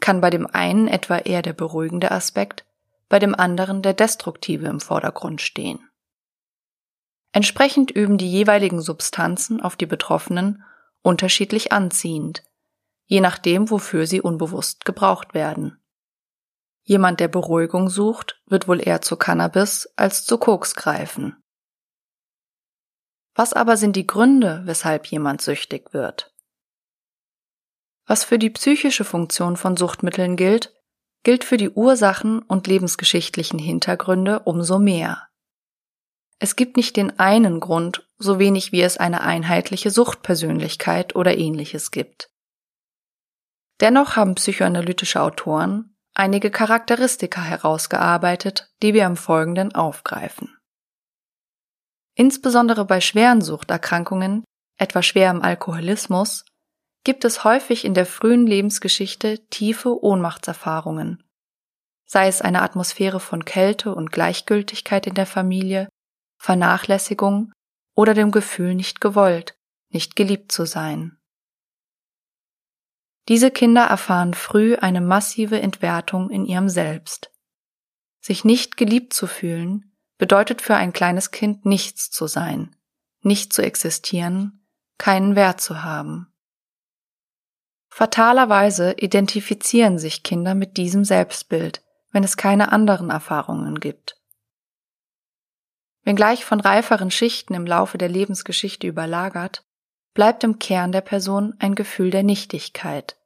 kann 0.00 0.22
bei 0.22 0.30
dem 0.30 0.46
einen 0.46 0.88
etwa 0.88 1.18
eher 1.18 1.42
der 1.42 1.52
beruhigende 1.52 2.10
Aspekt, 2.10 2.64
bei 3.10 3.18
dem 3.18 3.34
anderen 3.34 3.82
der 3.82 3.92
destruktive 3.92 4.66
im 4.66 4.80
Vordergrund 4.80 5.42
stehen. 5.42 5.89
Entsprechend 7.32 7.90
üben 7.90 8.18
die 8.18 8.30
jeweiligen 8.30 8.80
Substanzen 8.80 9.60
auf 9.60 9.76
die 9.76 9.86
Betroffenen 9.86 10.64
unterschiedlich 11.02 11.72
anziehend, 11.72 12.42
je 13.06 13.20
nachdem, 13.20 13.70
wofür 13.70 14.06
sie 14.06 14.20
unbewusst 14.20 14.84
gebraucht 14.84 15.34
werden. 15.34 15.80
Jemand, 16.82 17.20
der 17.20 17.28
Beruhigung 17.28 17.88
sucht, 17.88 18.40
wird 18.46 18.66
wohl 18.66 18.84
eher 18.84 19.00
zu 19.00 19.16
Cannabis 19.16 19.88
als 19.96 20.24
zu 20.24 20.38
Koks 20.38 20.74
greifen. 20.74 21.36
Was 23.34 23.52
aber 23.52 23.76
sind 23.76 23.94
die 23.94 24.06
Gründe, 24.06 24.62
weshalb 24.64 25.06
jemand 25.06 25.40
süchtig 25.40 25.92
wird? 25.94 26.34
Was 28.06 28.24
für 28.24 28.40
die 28.40 28.50
psychische 28.50 29.04
Funktion 29.04 29.56
von 29.56 29.76
Suchtmitteln 29.76 30.34
gilt, 30.34 30.74
gilt 31.22 31.44
für 31.44 31.56
die 31.56 31.70
Ursachen 31.70 32.40
und 32.40 32.66
lebensgeschichtlichen 32.66 33.58
Hintergründe 33.58 34.40
umso 34.40 34.80
mehr. 34.80 35.29
Es 36.42 36.56
gibt 36.56 36.78
nicht 36.78 36.96
den 36.96 37.18
einen 37.18 37.60
Grund, 37.60 38.08
so 38.16 38.38
wenig 38.38 38.72
wie 38.72 38.80
es 38.80 38.96
eine 38.96 39.20
einheitliche 39.20 39.90
Suchtpersönlichkeit 39.90 41.14
oder 41.14 41.36
ähnliches 41.36 41.90
gibt. 41.90 42.30
Dennoch 43.80 44.16
haben 44.16 44.34
psychoanalytische 44.34 45.20
Autoren 45.20 45.94
einige 46.14 46.50
Charakteristika 46.50 47.42
herausgearbeitet, 47.42 48.72
die 48.82 48.94
wir 48.94 49.04
im 49.04 49.16
Folgenden 49.16 49.74
aufgreifen. 49.74 50.56
Insbesondere 52.14 52.86
bei 52.86 53.02
schweren 53.02 53.42
Suchterkrankungen, 53.42 54.44
etwa 54.78 55.02
schwerem 55.02 55.42
Alkoholismus, 55.42 56.46
gibt 57.04 57.24
es 57.26 57.44
häufig 57.44 57.84
in 57.84 57.94
der 57.94 58.06
frühen 58.06 58.46
Lebensgeschichte 58.46 59.46
tiefe 59.48 60.02
Ohnmachtserfahrungen, 60.02 61.22
sei 62.06 62.28
es 62.28 62.40
eine 62.40 62.62
Atmosphäre 62.62 63.20
von 63.20 63.44
Kälte 63.44 63.94
und 63.94 64.10
Gleichgültigkeit 64.10 65.06
in 65.06 65.14
der 65.14 65.26
Familie, 65.26 65.88
Vernachlässigung 66.40 67.52
oder 67.94 68.14
dem 68.14 68.30
Gefühl, 68.30 68.74
nicht 68.74 69.02
gewollt, 69.02 69.58
nicht 69.90 70.16
geliebt 70.16 70.50
zu 70.50 70.64
sein. 70.64 71.18
Diese 73.28 73.50
Kinder 73.50 73.84
erfahren 73.84 74.32
früh 74.32 74.74
eine 74.74 75.02
massive 75.02 75.60
Entwertung 75.60 76.30
in 76.30 76.46
ihrem 76.46 76.70
Selbst. 76.70 77.30
Sich 78.22 78.42
nicht 78.42 78.78
geliebt 78.78 79.12
zu 79.12 79.26
fühlen, 79.26 79.94
bedeutet 80.16 80.62
für 80.62 80.76
ein 80.76 80.94
kleines 80.94 81.30
Kind 81.30 81.66
nichts 81.66 82.10
zu 82.10 82.26
sein, 82.26 82.74
nicht 83.20 83.52
zu 83.52 83.60
existieren, 83.60 84.66
keinen 84.96 85.36
Wert 85.36 85.60
zu 85.60 85.82
haben. 85.82 86.32
Fatalerweise 87.88 88.92
identifizieren 88.92 89.98
sich 89.98 90.22
Kinder 90.22 90.54
mit 90.54 90.78
diesem 90.78 91.04
Selbstbild, 91.04 91.84
wenn 92.12 92.24
es 92.24 92.38
keine 92.38 92.72
anderen 92.72 93.10
Erfahrungen 93.10 93.78
gibt. 93.78 94.19
Wenngleich 96.04 96.44
von 96.44 96.60
reiferen 96.60 97.10
Schichten 97.10 97.54
im 97.54 97.66
Laufe 97.66 97.98
der 97.98 98.08
Lebensgeschichte 98.08 98.86
überlagert, 98.86 99.62
bleibt 100.14 100.44
im 100.44 100.58
Kern 100.58 100.92
der 100.92 101.02
Person 101.02 101.54
ein 101.58 101.74
Gefühl 101.74 102.10
der 102.10 102.22
Nichtigkeit. 102.22 103.16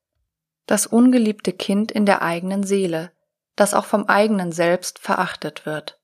Das 0.67 0.87
ungeliebte 0.87 1.53
Kind 1.53 1.93
in 1.93 2.07
der 2.07 2.23
eigenen 2.23 2.65
Seele, 2.65 3.13
das 3.57 3.75
auch 3.75 3.85
vom 3.85 4.07
eigenen 4.07 4.53
Selbst 4.53 4.99
verachtet 4.99 5.67
wird. 5.67 6.01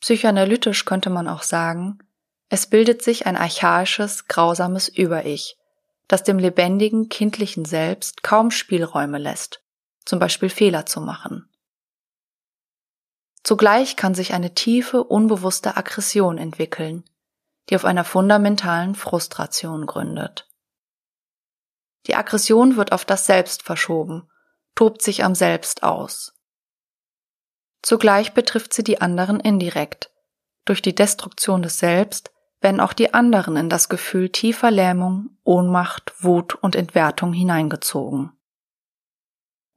Psychoanalytisch 0.00 0.84
könnte 0.84 1.10
man 1.10 1.28
auch 1.28 1.42
sagen, 1.42 1.98
es 2.48 2.66
bildet 2.66 3.02
sich 3.02 3.26
ein 3.26 3.36
archaisches, 3.36 4.26
grausames 4.26 4.88
Über-Ich, 4.88 5.56
das 6.08 6.24
dem 6.24 6.38
lebendigen, 6.38 7.08
kindlichen 7.08 7.64
Selbst 7.64 8.22
kaum 8.22 8.50
Spielräume 8.50 9.18
lässt, 9.18 9.62
zum 10.04 10.18
Beispiel 10.18 10.48
Fehler 10.48 10.86
zu 10.86 11.00
machen. 11.00 11.48
Zugleich 13.42 13.96
kann 13.96 14.14
sich 14.14 14.32
eine 14.32 14.54
tiefe, 14.54 15.04
unbewusste 15.04 15.76
Aggression 15.76 16.38
entwickeln, 16.38 17.04
die 17.68 17.76
auf 17.76 17.84
einer 17.84 18.04
fundamentalen 18.04 18.94
Frustration 18.94 19.86
gründet. 19.86 20.48
Die 22.06 22.14
Aggression 22.14 22.76
wird 22.76 22.92
auf 22.92 23.04
das 23.04 23.26
Selbst 23.26 23.62
verschoben, 23.62 24.28
tobt 24.74 25.02
sich 25.02 25.24
am 25.24 25.34
Selbst 25.34 25.82
aus. 25.82 26.34
Zugleich 27.82 28.34
betrifft 28.34 28.74
sie 28.74 28.84
die 28.84 29.00
anderen 29.00 29.40
indirekt. 29.40 30.10
Durch 30.64 30.82
die 30.82 30.94
Destruktion 30.94 31.62
des 31.62 31.78
Selbst 31.78 32.30
werden 32.60 32.80
auch 32.80 32.92
die 32.92 33.14
anderen 33.14 33.56
in 33.56 33.70
das 33.70 33.88
Gefühl 33.88 34.28
tiefer 34.28 34.70
Lähmung, 34.70 35.30
Ohnmacht, 35.44 36.12
Wut 36.18 36.54
und 36.54 36.76
Entwertung 36.76 37.32
hineingezogen. 37.32 38.32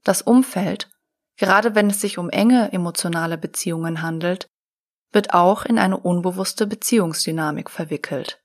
Das 0.04 0.22
Umfeld, 0.22 0.90
gerade 1.44 1.76
wenn 1.76 1.90
es 1.90 2.00
sich 2.00 2.18
um 2.18 2.30
enge 2.30 2.72
emotionale 2.72 3.38
Beziehungen 3.38 4.02
handelt, 4.02 4.48
wird 5.12 5.34
auch 5.34 5.66
in 5.66 5.78
eine 5.78 5.98
unbewusste 5.98 6.66
Beziehungsdynamik 6.66 7.70
verwickelt. 7.70 8.42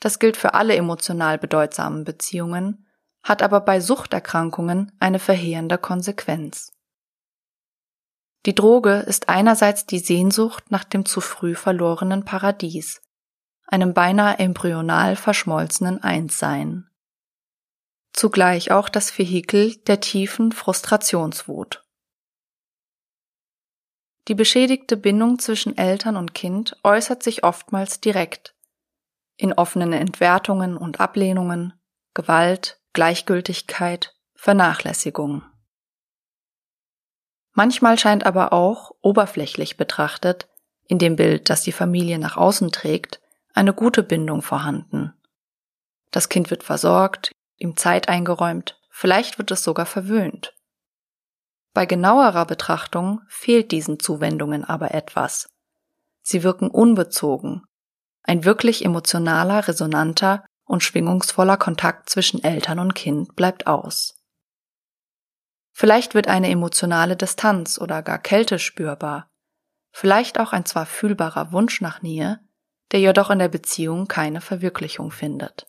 Das 0.00 0.18
gilt 0.18 0.38
für 0.38 0.54
alle 0.54 0.74
emotional 0.74 1.36
bedeutsamen 1.36 2.04
Beziehungen, 2.04 2.88
hat 3.22 3.42
aber 3.42 3.60
bei 3.60 3.80
Suchterkrankungen 3.80 4.92
eine 4.98 5.18
verheerende 5.18 5.76
Konsequenz. 5.76 6.72
Die 8.46 8.54
Droge 8.54 9.00
ist 9.00 9.28
einerseits 9.28 9.84
die 9.84 9.98
Sehnsucht 9.98 10.70
nach 10.70 10.84
dem 10.84 11.04
zu 11.04 11.20
früh 11.20 11.54
verlorenen 11.54 12.24
Paradies, 12.24 13.02
einem 13.66 13.92
beinahe 13.92 14.38
embryonal 14.38 15.16
verschmolzenen 15.16 16.02
Einssein. 16.02 16.88
Zugleich 18.12 18.70
auch 18.70 18.88
das 18.88 19.16
Vehikel 19.18 19.76
der 19.86 20.00
tiefen 20.00 20.52
Frustrationswut. 20.52 21.82
Die 24.28 24.34
beschädigte 24.34 24.96
Bindung 24.96 25.38
zwischen 25.38 25.76
Eltern 25.76 26.16
und 26.16 26.34
Kind 26.34 26.76
äußert 26.84 27.22
sich 27.22 27.42
oftmals 27.42 28.00
direkt 28.00 28.54
in 29.36 29.52
offenen 29.52 29.92
Entwertungen 29.92 30.76
und 30.76 31.00
Ablehnungen, 31.00 31.72
Gewalt, 32.14 32.80
Gleichgültigkeit, 32.92 34.14
Vernachlässigung. 34.34 35.42
Manchmal 37.52 37.98
scheint 37.98 38.24
aber 38.24 38.52
auch, 38.52 38.92
oberflächlich 39.00 39.76
betrachtet, 39.76 40.48
in 40.86 40.98
dem 40.98 41.16
Bild, 41.16 41.50
das 41.50 41.62
die 41.62 41.72
Familie 41.72 42.18
nach 42.18 42.36
außen 42.36 42.70
trägt, 42.70 43.20
eine 43.54 43.74
gute 43.74 44.02
Bindung 44.02 44.42
vorhanden. 44.42 45.12
Das 46.10 46.28
Kind 46.28 46.50
wird 46.50 46.62
versorgt, 46.62 47.32
ihm 47.56 47.76
Zeit 47.76 48.08
eingeräumt, 48.08 48.80
vielleicht 48.90 49.38
wird 49.38 49.50
es 49.50 49.62
sogar 49.62 49.86
verwöhnt. 49.86 50.54
Bei 51.74 51.86
genauerer 51.86 52.44
Betrachtung 52.44 53.22
fehlt 53.28 53.72
diesen 53.72 53.98
Zuwendungen 53.98 54.64
aber 54.64 54.92
etwas. 54.92 55.48
Sie 56.22 56.42
wirken 56.42 56.70
unbezogen. 56.70 57.62
Ein 58.22 58.44
wirklich 58.44 58.84
emotionaler, 58.84 59.66
resonanter 59.66 60.44
und 60.64 60.82
schwingungsvoller 60.82 61.56
Kontakt 61.56 62.08
zwischen 62.10 62.44
Eltern 62.44 62.78
und 62.78 62.94
Kind 62.94 63.34
bleibt 63.34 63.66
aus. 63.66 64.22
Vielleicht 65.72 66.14
wird 66.14 66.28
eine 66.28 66.50
emotionale 66.50 67.16
Distanz 67.16 67.78
oder 67.78 68.02
gar 68.02 68.18
Kälte 68.18 68.58
spürbar, 68.58 69.30
vielleicht 69.90 70.38
auch 70.38 70.52
ein 70.52 70.66
zwar 70.66 70.86
fühlbarer 70.86 71.52
Wunsch 71.52 71.80
nach 71.80 72.02
Nähe, 72.02 72.40
der 72.92 73.00
jedoch 73.00 73.30
in 73.30 73.38
der 73.38 73.48
Beziehung 73.48 74.06
keine 74.06 74.42
Verwirklichung 74.42 75.10
findet. 75.10 75.66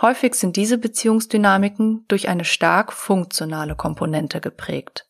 Häufig 0.00 0.34
sind 0.34 0.56
diese 0.56 0.78
Beziehungsdynamiken 0.78 2.06
durch 2.08 2.28
eine 2.28 2.44
stark 2.44 2.92
funktionale 2.92 3.76
Komponente 3.76 4.40
geprägt. 4.40 5.06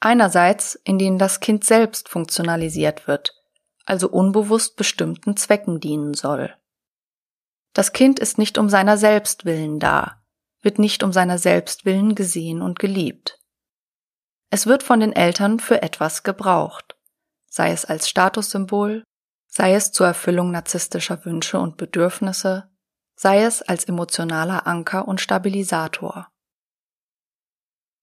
Einerseits, 0.00 0.74
in 0.74 0.98
denen 0.98 1.18
das 1.18 1.40
Kind 1.40 1.64
selbst 1.64 2.08
funktionalisiert 2.08 3.06
wird, 3.06 3.32
also 3.86 4.10
unbewusst 4.10 4.76
bestimmten 4.76 5.36
Zwecken 5.36 5.80
dienen 5.80 6.12
soll. 6.12 6.54
Das 7.72 7.92
Kind 7.92 8.18
ist 8.18 8.36
nicht 8.36 8.58
um 8.58 8.68
seiner 8.68 8.98
selbst 8.98 9.44
willen 9.44 9.78
da, 9.78 10.22
wird 10.60 10.78
nicht 10.78 11.02
um 11.02 11.12
seiner 11.12 11.38
selbst 11.38 11.86
willen 11.86 12.14
gesehen 12.14 12.60
und 12.60 12.78
geliebt. 12.78 13.38
Es 14.50 14.66
wird 14.66 14.82
von 14.82 15.00
den 15.00 15.12
Eltern 15.12 15.60
für 15.60 15.82
etwas 15.82 16.24
gebraucht, 16.24 16.96
sei 17.46 17.72
es 17.72 17.86
als 17.86 18.08
Statussymbol, 18.08 19.02
sei 19.46 19.74
es 19.74 19.92
zur 19.92 20.06
Erfüllung 20.06 20.50
narzisstischer 20.50 21.24
Wünsche 21.24 21.58
und 21.58 21.78
Bedürfnisse, 21.78 22.71
sei 23.22 23.44
es 23.44 23.62
als 23.62 23.84
emotionaler 23.84 24.66
Anker 24.66 25.06
und 25.06 25.20
Stabilisator. 25.20 26.26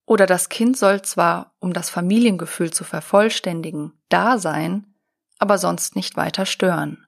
Oder 0.06 0.24
das 0.24 0.48
Kind 0.48 0.78
soll 0.78 1.02
zwar, 1.02 1.54
um 1.60 1.74
das 1.74 1.90
Familiengefühl 1.90 2.72
zu 2.72 2.84
vervollständigen, 2.84 3.92
da 4.08 4.38
sein, 4.38 4.94
aber 5.38 5.58
sonst 5.58 5.94
nicht 5.94 6.16
weiter 6.16 6.46
stören. 6.46 7.06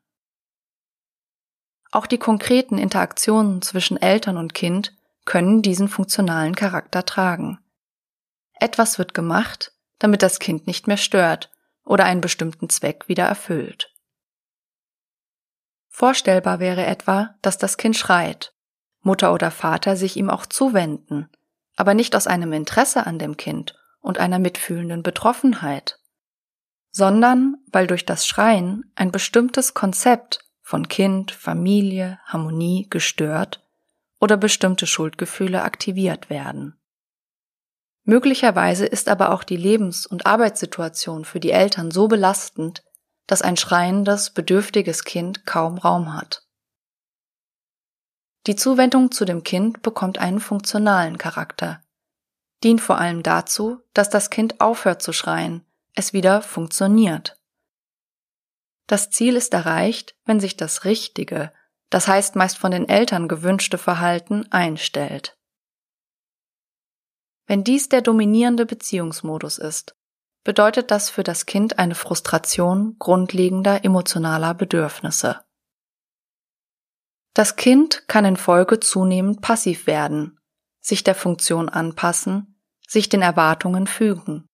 Auch 1.90 2.06
die 2.06 2.18
konkreten 2.18 2.76
Interaktionen 2.76 3.62
zwischen 3.62 3.96
Eltern 3.96 4.36
und 4.36 4.52
Kind 4.52 4.94
können 5.24 5.62
diesen 5.62 5.88
funktionalen 5.88 6.54
Charakter 6.54 7.06
tragen. 7.06 7.60
Etwas 8.52 8.98
wird 8.98 9.14
gemacht, 9.14 9.72
damit 9.98 10.22
das 10.22 10.38
Kind 10.38 10.66
nicht 10.66 10.86
mehr 10.86 10.98
stört 10.98 11.50
oder 11.82 12.04
einen 12.04 12.20
bestimmten 12.20 12.68
Zweck 12.68 13.08
wieder 13.08 13.24
erfüllt. 13.24 13.91
Vorstellbar 15.94 16.58
wäre 16.58 16.86
etwa, 16.86 17.34
dass 17.42 17.58
das 17.58 17.76
Kind 17.76 17.96
schreit, 17.96 18.54
Mutter 19.02 19.32
oder 19.34 19.50
Vater 19.50 19.94
sich 19.94 20.16
ihm 20.16 20.30
auch 20.30 20.46
zuwenden, 20.46 21.28
aber 21.76 21.92
nicht 21.92 22.16
aus 22.16 22.26
einem 22.26 22.54
Interesse 22.54 23.06
an 23.06 23.18
dem 23.18 23.36
Kind 23.36 23.74
und 24.00 24.18
einer 24.18 24.38
mitfühlenden 24.38 25.02
Betroffenheit, 25.02 25.98
sondern 26.90 27.58
weil 27.70 27.86
durch 27.86 28.06
das 28.06 28.26
Schreien 28.26 28.90
ein 28.94 29.12
bestimmtes 29.12 29.74
Konzept 29.74 30.40
von 30.62 30.88
Kind, 30.88 31.30
Familie, 31.30 32.18
Harmonie 32.24 32.86
gestört 32.88 33.62
oder 34.18 34.38
bestimmte 34.38 34.86
Schuldgefühle 34.86 35.62
aktiviert 35.62 36.30
werden. 36.30 36.74
Möglicherweise 38.04 38.86
ist 38.86 39.10
aber 39.10 39.32
auch 39.32 39.44
die 39.44 39.56
Lebens- 39.58 40.06
und 40.06 40.24
Arbeitssituation 40.24 41.26
für 41.26 41.38
die 41.38 41.50
Eltern 41.50 41.90
so 41.90 42.08
belastend, 42.08 42.82
dass 43.26 43.42
ein 43.42 43.56
schreiendes, 43.56 44.30
bedürftiges 44.30 45.04
Kind 45.04 45.46
kaum 45.46 45.78
Raum 45.78 46.14
hat. 46.14 46.46
Die 48.46 48.56
Zuwendung 48.56 49.12
zu 49.12 49.24
dem 49.24 49.44
Kind 49.44 49.82
bekommt 49.82 50.18
einen 50.18 50.40
funktionalen 50.40 51.16
Charakter, 51.16 51.82
dient 52.64 52.80
vor 52.80 52.98
allem 52.98 53.22
dazu, 53.22 53.80
dass 53.94 54.10
das 54.10 54.30
Kind 54.30 54.60
aufhört 54.60 55.02
zu 55.02 55.12
schreien, 55.12 55.64
es 55.94 56.12
wieder 56.12 56.42
funktioniert. 56.42 57.38
Das 58.88 59.10
Ziel 59.10 59.36
ist 59.36 59.54
erreicht, 59.54 60.16
wenn 60.24 60.40
sich 60.40 60.56
das 60.56 60.84
richtige, 60.84 61.52
das 61.90 62.08
heißt 62.08 62.36
meist 62.36 62.58
von 62.58 62.72
den 62.72 62.88
Eltern 62.88 63.28
gewünschte 63.28 63.78
Verhalten 63.78 64.50
einstellt. 64.50 65.38
Wenn 67.46 67.64
dies 67.64 67.88
der 67.88 68.02
dominierende 68.02 68.66
Beziehungsmodus 68.66 69.58
ist, 69.58 69.94
bedeutet 70.44 70.90
das 70.90 71.10
für 71.10 71.22
das 71.22 71.46
Kind 71.46 71.78
eine 71.78 71.94
Frustration 71.94 72.96
grundlegender 72.98 73.84
emotionaler 73.84 74.54
Bedürfnisse. 74.54 75.40
Das 77.34 77.56
Kind 77.56 78.06
kann 78.08 78.24
in 78.24 78.36
Folge 78.36 78.80
zunehmend 78.80 79.40
passiv 79.40 79.86
werden, 79.86 80.38
sich 80.80 81.04
der 81.04 81.14
Funktion 81.14 81.68
anpassen, 81.68 82.60
sich 82.86 83.08
den 83.08 83.22
Erwartungen 83.22 83.86
fügen, 83.86 84.46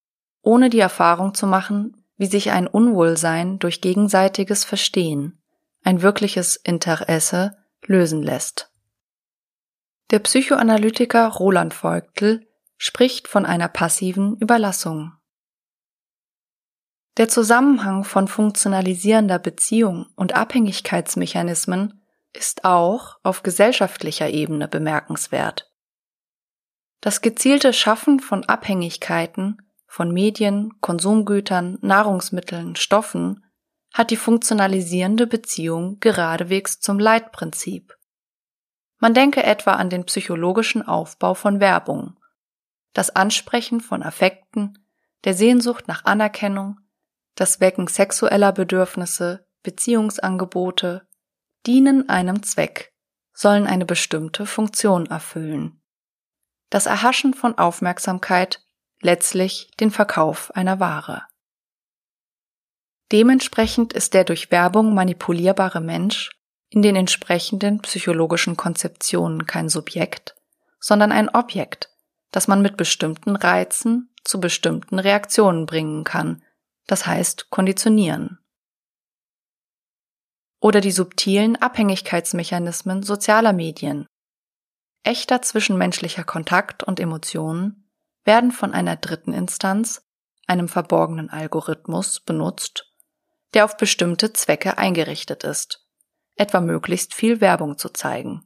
ohne 0.43 0.71
die 0.71 0.79
Erfahrung 0.79 1.35
zu 1.35 1.47
machen, 1.47 1.97
wie 2.17 2.27
sich 2.27 2.51
ein 2.51 2.67
Unwohlsein 2.67 3.59
durch 3.59 3.81
gegenseitiges 3.81 4.65
Verstehen, 4.65 5.43
ein 5.83 6.03
wirkliches 6.03 6.57
Interesse 6.57 7.57
lösen 7.87 8.23
lässt. 8.23 8.71
Der 10.11 10.21
Psychoanalytiker 10.21 11.29
Roland 11.29 11.75
Voigtl 11.75 12.47
spricht 12.77 13.29
von 13.29 13.45
einer 13.45 13.69
passiven 13.69 14.37
Überlassung. 14.39 15.18
Der 17.19 17.29
Zusammenhang 17.29 18.05
von 18.05 18.29
funktionalisierender 18.29 19.41
Beziehung 19.41 20.07
und 20.15 20.37
Abhängigkeitsmechanismen 20.37 22.01
ist 22.33 22.65
auch 22.65 23.17
auf 23.25 23.43
gesellschaftlicher 23.43 24.31
Ebene 24.31 24.69
bemerkenswert. 24.69 25.69
Das 27.01 27.21
gezielte 27.21 27.73
Schaffen 27.73 28.21
von 28.21 28.45
Abhängigkeiten 28.45 29.59
von 29.87 30.13
Medien, 30.13 30.81
Konsumgütern, 30.81 31.79
Nahrungsmitteln, 31.81 32.77
Stoffen 32.77 33.45
hat 33.93 34.11
die 34.11 34.17
funktionalisierende 34.17 35.27
Beziehung 35.27 35.99
geradewegs 35.99 36.79
zum 36.79 37.01
Leitprinzip. 37.01 37.97
Man 38.99 39.15
denke 39.15 39.43
etwa 39.43 39.73
an 39.73 39.91
den 39.91 40.05
psychologischen 40.05 40.87
Aufbau 40.87 41.35
von 41.35 41.59
Werbung, 41.59 42.17
das 42.93 43.11
Ansprechen 43.11 43.81
von 43.81 44.05
Affekten, 44.05 44.79
der 45.25 45.35
Sehnsucht 45.35 45.89
nach 45.89 46.05
Anerkennung, 46.05 46.79
das 47.39 47.61
Wecken 47.61 47.87
sexueller 47.87 48.53
Bedürfnisse, 48.53 49.47
Beziehungsangebote, 49.63 51.07
dienen 51.67 52.09
einem 52.09 52.43
Zweck, 52.43 52.93
sollen 53.33 53.69
eine 53.69 53.87
bestimmte 53.87 54.45
Funktion 54.45 55.07
erfüllen. 55.07 55.81
Das 56.69 56.87
Erhaschen 56.87 57.35
von 57.35 57.57
Aufmerksamkeit, 57.57 58.61
letztlich 59.01 59.71
den 59.79 59.93
Verkauf 59.93 60.51
einer 60.57 60.81
Ware. 60.81 61.23
Dementsprechend 63.13 63.93
ist 63.93 64.15
der 64.15 64.25
durch 64.25 64.51
Werbung 64.51 64.93
manipulierbare 64.93 65.81
Mensch 65.81 66.31
in 66.71 66.83
den 66.83 66.97
entsprechenden 66.97 67.81
psychologischen 67.83 68.57
Konzeptionen 68.57 69.47
kein 69.47 69.69
Subjekt, 69.69 70.35
sondern 70.81 71.13
ein 71.13 71.29
Objekt, 71.29 71.91
das 72.33 72.49
man 72.49 72.63
mit 72.63 72.77
bestimmten 72.77 73.37
Reizen 73.37 74.13
zu 74.25 74.41
bestimmten 74.41 74.99
Reaktionen 74.99 75.67
bringen 75.67 76.03
kann, 76.03 76.43
das 76.89 77.07
heißt 77.07 77.51
konditionieren 77.51 78.41
oder 80.61 80.81
die 80.81 80.91
subtilen 80.91 81.57
Abhängigkeitsmechanismen 81.57 83.03
sozialer 83.03 83.53
Medien. 83.53 84.07
Echter 85.05 85.43
zwischenmenschlicher 85.43 86.25
Kontakt 86.25 86.83
und 86.83 87.01
Emotionen 87.01 87.89
werden 88.25 88.51
von 88.51 88.75
einer 88.75 88.97
dritten 88.97 89.33
Instanz, 89.33 90.07
einem 90.47 90.69
verborgenen 90.69 91.31
Algorithmus, 91.31 92.21
benutzt, 92.21 92.93
der 93.55 93.65
auf 93.65 93.77
bestimmte 93.77 94.33
Zwecke 94.33 94.77
eingerichtet 94.79 95.45
ist, 95.45 95.87
etwa 96.37 96.61
möglichst 96.61 97.15
viel 97.15 97.41
Werbung 97.41 97.79
zu 97.79 97.91
zeigen. 97.91 98.45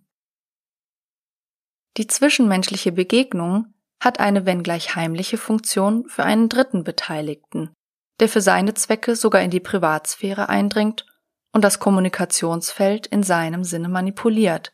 Die 1.97 2.07
zwischenmenschliche 2.07 2.93
Begegnung 2.93 3.75
hat 4.01 4.21
eine 4.21 4.47
wenngleich 4.47 4.95
heimliche 4.95 5.39
Funktion 5.39 6.09
für 6.09 6.25
einen 6.25 6.49
dritten 6.49 6.85
Beteiligten, 6.85 7.75
der 8.21 8.29
für 8.29 8.41
seine 8.41 8.75
Zwecke 8.75 9.17
sogar 9.17 9.43
in 9.43 9.51
die 9.51 9.61
Privatsphäre 9.61 10.49
eindringt 10.49 11.07
und 11.53 11.63
das 11.63 11.79
Kommunikationsfeld 11.79 13.07
in 13.07 13.23
seinem 13.23 13.65
Sinne 13.65 13.89
manipuliert, 13.89 14.73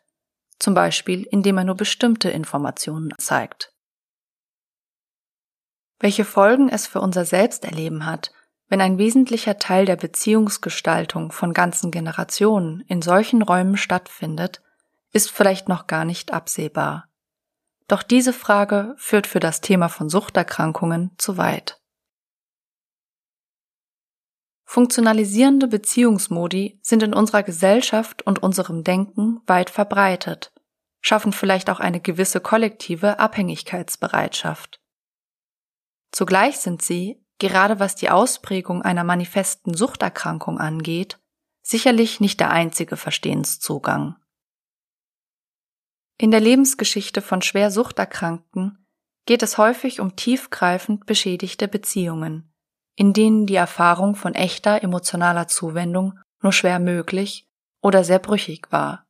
zum 0.58 0.74
Beispiel 0.74 1.22
indem 1.30 1.58
er 1.58 1.64
nur 1.64 1.76
bestimmte 1.76 2.30
Informationen 2.30 3.12
zeigt. 3.18 3.72
Welche 6.00 6.24
Folgen 6.24 6.68
es 6.68 6.86
für 6.86 7.00
unser 7.00 7.24
Selbsterleben 7.24 8.06
hat, 8.06 8.32
wenn 8.68 8.80
ein 8.80 8.98
wesentlicher 8.98 9.58
Teil 9.58 9.86
der 9.86 9.96
Beziehungsgestaltung 9.96 11.32
von 11.32 11.54
ganzen 11.54 11.90
Generationen 11.90 12.80
in 12.82 13.02
solchen 13.02 13.42
Räumen 13.42 13.76
stattfindet, 13.76 14.62
ist 15.12 15.30
vielleicht 15.30 15.68
noch 15.68 15.86
gar 15.86 16.04
nicht 16.04 16.32
absehbar. 16.32 17.08
Doch 17.88 18.02
diese 18.02 18.34
Frage 18.34 18.94
führt 18.98 19.26
für 19.26 19.40
das 19.40 19.62
Thema 19.62 19.88
von 19.88 20.10
Suchterkrankungen 20.10 21.12
zu 21.16 21.38
weit. 21.38 21.77
Funktionalisierende 24.70 25.66
Beziehungsmodi 25.66 26.78
sind 26.82 27.02
in 27.02 27.14
unserer 27.14 27.42
Gesellschaft 27.42 28.20
und 28.20 28.42
unserem 28.42 28.84
Denken 28.84 29.40
weit 29.46 29.70
verbreitet, 29.70 30.52
schaffen 31.00 31.32
vielleicht 31.32 31.70
auch 31.70 31.80
eine 31.80 32.00
gewisse 32.00 32.40
kollektive 32.40 33.18
Abhängigkeitsbereitschaft. 33.18 34.78
Zugleich 36.12 36.58
sind 36.58 36.82
sie, 36.82 37.24
gerade 37.38 37.80
was 37.80 37.94
die 37.94 38.10
Ausprägung 38.10 38.82
einer 38.82 39.04
manifesten 39.04 39.72
Suchterkrankung 39.72 40.58
angeht, 40.58 41.18
sicherlich 41.62 42.20
nicht 42.20 42.38
der 42.38 42.50
einzige 42.50 42.98
Verstehenszugang. 42.98 44.16
In 46.18 46.30
der 46.30 46.40
Lebensgeschichte 46.40 47.22
von 47.22 47.40
schwer 47.40 47.70
Suchterkrankten 47.70 48.86
geht 49.24 49.42
es 49.42 49.56
häufig 49.56 50.00
um 50.00 50.14
tiefgreifend 50.14 51.06
beschädigte 51.06 51.68
Beziehungen, 51.68 52.47
in 52.98 53.12
denen 53.12 53.46
die 53.46 53.54
Erfahrung 53.54 54.16
von 54.16 54.34
echter 54.34 54.82
emotionaler 54.82 55.46
Zuwendung 55.46 56.18
nur 56.42 56.52
schwer 56.52 56.80
möglich 56.80 57.48
oder 57.80 58.02
sehr 58.02 58.18
brüchig 58.18 58.72
war. 58.72 59.06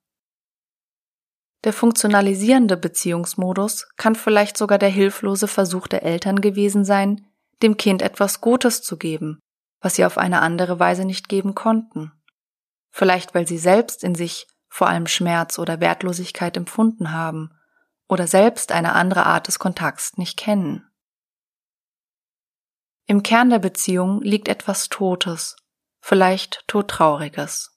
Der 1.65 1.73
funktionalisierende 1.73 2.77
Beziehungsmodus 2.77 3.89
kann 3.97 4.15
vielleicht 4.15 4.59
sogar 4.59 4.77
der 4.77 4.91
hilflose 4.91 5.49
Versuch 5.49 5.89
der 5.89 6.03
Eltern 6.03 6.43
gewesen 6.43 6.85
sein, 6.85 7.27
dem 7.63 7.79
Kind 7.79 8.03
etwas 8.03 8.43
Gutes 8.43 8.83
zu 8.83 8.99
geben, 8.99 9.41
was 9.81 9.95
sie 9.95 10.05
auf 10.05 10.19
eine 10.19 10.43
andere 10.43 10.79
Weise 10.79 11.07
nicht 11.07 11.31
geben 11.31 11.55
konnten. 11.55 12.13
Vielleicht 12.91 13.35
weil 13.35 13.49
sie 13.49 13.59
selbst 13.59 14.05
in 14.05 14.15
sich 14.15 14.47
vor 14.69 14.89
allem 14.89 15.07
Schmerz 15.07 15.59
oder 15.59 15.81
Wertlosigkeit 15.81 16.59
empfunden 16.59 17.13
haben 17.13 17.55
oder 18.07 18.27
selbst 18.27 18.71
eine 18.71 18.93
andere 18.93 19.25
Art 19.25 19.49
des 19.49 19.59
Kontakts 19.59 20.19
nicht 20.19 20.37
kennen. 20.37 20.88
Im 23.11 23.23
Kern 23.23 23.49
der 23.49 23.59
Beziehung 23.59 24.21
liegt 24.21 24.49
etwas 24.49 24.91
Totes, 24.91 25.57
vielleicht 25.99 26.63
Todtrauriges. 26.67 27.75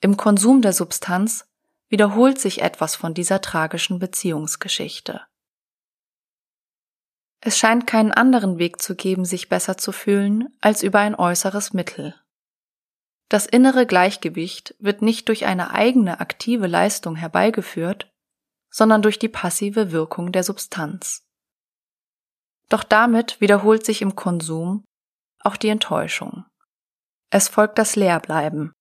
Im 0.00 0.16
Konsum 0.16 0.62
der 0.62 0.72
Substanz 0.72 1.46
wiederholt 1.90 2.40
sich 2.40 2.62
etwas 2.62 2.96
von 2.96 3.12
dieser 3.12 3.42
tragischen 3.42 3.98
Beziehungsgeschichte. 3.98 5.20
Es 7.42 7.58
scheint 7.58 7.86
keinen 7.86 8.10
anderen 8.10 8.58
Weg 8.58 8.80
zu 8.80 8.96
geben, 8.96 9.26
sich 9.26 9.50
besser 9.50 9.76
zu 9.76 9.92
fühlen, 9.92 10.56
als 10.62 10.82
über 10.82 11.00
ein 11.00 11.14
äußeres 11.14 11.74
Mittel. 11.74 12.14
Das 13.28 13.44
innere 13.44 13.84
Gleichgewicht 13.84 14.74
wird 14.78 15.02
nicht 15.02 15.28
durch 15.28 15.44
eine 15.44 15.72
eigene 15.72 16.20
aktive 16.20 16.66
Leistung 16.66 17.16
herbeigeführt, 17.16 18.10
sondern 18.70 19.02
durch 19.02 19.18
die 19.18 19.28
passive 19.28 19.92
Wirkung 19.92 20.32
der 20.32 20.42
Substanz. 20.42 21.29
Doch 22.70 22.84
damit 22.84 23.40
wiederholt 23.40 23.84
sich 23.84 24.00
im 24.00 24.16
Konsum 24.16 24.84
auch 25.40 25.56
die 25.56 25.68
Enttäuschung. 25.68 26.44
Es 27.28 27.48
folgt 27.48 27.78
das 27.78 27.96
Leerbleiben, 27.96 28.72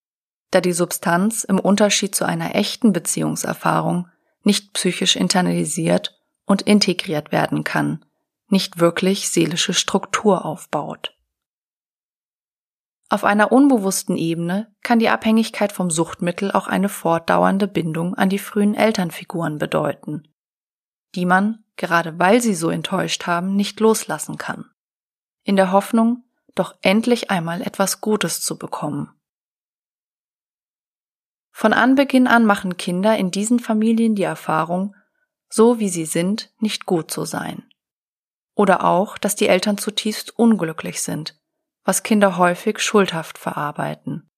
da 0.52 0.62
die 0.62 0.74
Substanz 0.74 1.44
im 1.44 1.60
Unterschied 1.60 2.16
zu 2.16 2.26
einer 2.26 2.56
echten 2.56 2.94
Beziehungserfahrung 2.94 4.08
nicht 4.44 4.74
psychisch 4.74 5.16
internalisiert 5.16 6.18
und 6.46 6.62
integriert 6.62 7.32
werden 7.32 7.64
kann, 7.64 8.06
nicht 8.48 8.80
wirklich 8.80 9.30
seelische 9.30 9.74
Struktur 9.74 10.46
aufbaut. 10.46 11.16
Auf 13.10 13.24
einer 13.24 13.52
unbewussten 13.52 14.18
Ebene 14.18 14.72
kann 14.84 15.00
die 15.00 15.10
Abhängigkeit 15.10 15.72
vom 15.72 15.90
Suchtmittel 15.90 16.52
auch 16.52 16.68
eine 16.68 16.90
fortdauernde 16.90 17.68
Bindung 17.68 18.14
an 18.14 18.30
die 18.30 18.38
frühen 18.38 18.76
Elternfiguren 18.76 19.58
bedeuten, 19.58 20.28
die 21.16 21.26
man, 21.26 21.64
gerade 21.80 22.20
weil 22.20 22.42
sie 22.42 22.54
so 22.54 22.70
enttäuscht 22.70 23.26
haben, 23.26 23.56
nicht 23.56 23.80
loslassen 23.80 24.38
kann. 24.38 24.70
In 25.44 25.56
der 25.56 25.72
Hoffnung, 25.72 26.24
doch 26.54 26.76
endlich 26.82 27.32
einmal 27.32 27.62
etwas 27.62 28.02
Gutes 28.02 28.42
zu 28.42 28.60
bekommen. 28.60 29.10
Von 31.52 31.74
Anbeginn 31.74 32.28
an 32.28 32.46
machen 32.46 32.78
Kinder 32.78 33.18
in 33.18 33.32
diesen 33.32 33.60
Familien 33.60 34.14
die 34.14 34.24
Erfahrung, 34.24 34.96
so 35.50 35.80
wie 35.80 35.90
sie 35.90 36.06
sind, 36.06 36.54
nicht 36.60 36.86
gut 36.86 37.10
zu 37.10 37.26
sein. 37.26 37.64
Oder 38.56 38.84
auch, 38.84 39.18
dass 39.18 39.36
die 39.36 39.48
Eltern 39.48 39.78
zutiefst 39.78 40.38
unglücklich 40.38 41.02
sind, 41.02 41.40
was 41.84 42.04
Kinder 42.04 42.38
häufig 42.38 42.80
schuldhaft 42.80 43.38
verarbeiten. 43.38 44.30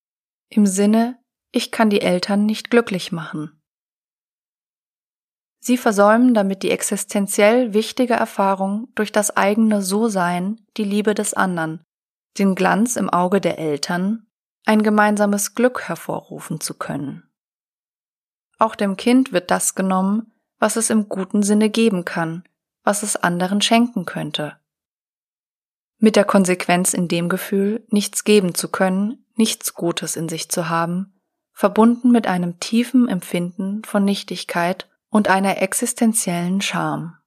Im 0.47 0.65
Sinne, 0.65 1.19
ich 1.51 1.71
kann 1.71 1.89
die 1.89 2.01
Eltern 2.01 2.45
nicht 2.45 2.69
glücklich 2.69 3.11
machen. 3.11 3.60
Sie 5.63 5.77
versäumen 5.77 6.33
damit 6.33 6.63
die 6.63 6.71
existenziell 6.71 7.73
wichtige 7.73 8.15
Erfahrung 8.15 8.87
durch 8.95 9.11
das 9.11 9.37
eigene 9.37 9.83
So-Sein, 9.83 10.59
die 10.75 10.83
Liebe 10.83 11.13
des 11.13 11.35
anderen, 11.35 11.83
den 12.39 12.55
Glanz 12.55 12.95
im 12.95 13.11
Auge 13.11 13.39
der 13.39 13.59
Eltern, 13.59 14.25
ein 14.65 14.81
gemeinsames 14.81 15.53
Glück 15.53 15.87
hervorrufen 15.87 16.59
zu 16.59 16.73
können. 16.73 17.29
Auch 18.57 18.75
dem 18.75 18.97
Kind 18.97 19.33
wird 19.33 19.51
das 19.51 19.75
genommen, 19.75 20.33
was 20.57 20.75
es 20.75 20.89
im 20.89 21.09
guten 21.09 21.43
Sinne 21.43 21.69
geben 21.69 22.05
kann, 22.05 22.43
was 22.83 23.03
es 23.03 23.15
anderen 23.15 23.61
schenken 23.61 24.05
könnte. 24.05 24.57
Mit 25.99 26.15
der 26.15 26.25
Konsequenz 26.25 26.95
in 26.95 27.07
dem 27.07 27.29
Gefühl, 27.29 27.85
nichts 27.89 28.23
geben 28.23 28.55
zu 28.55 28.69
können, 28.69 29.25
nichts 29.35 29.75
Gutes 29.75 30.15
in 30.15 30.27
sich 30.27 30.49
zu 30.49 30.69
haben, 30.69 31.13
verbunden 31.53 32.11
mit 32.11 32.25
einem 32.25 32.59
tiefen 32.59 33.07
Empfinden 33.07 33.83
von 33.83 34.03
Nichtigkeit 34.03 34.87
und 35.11 35.27
einer 35.27 35.61
existenziellen 35.61 36.61
Scham. 36.61 37.17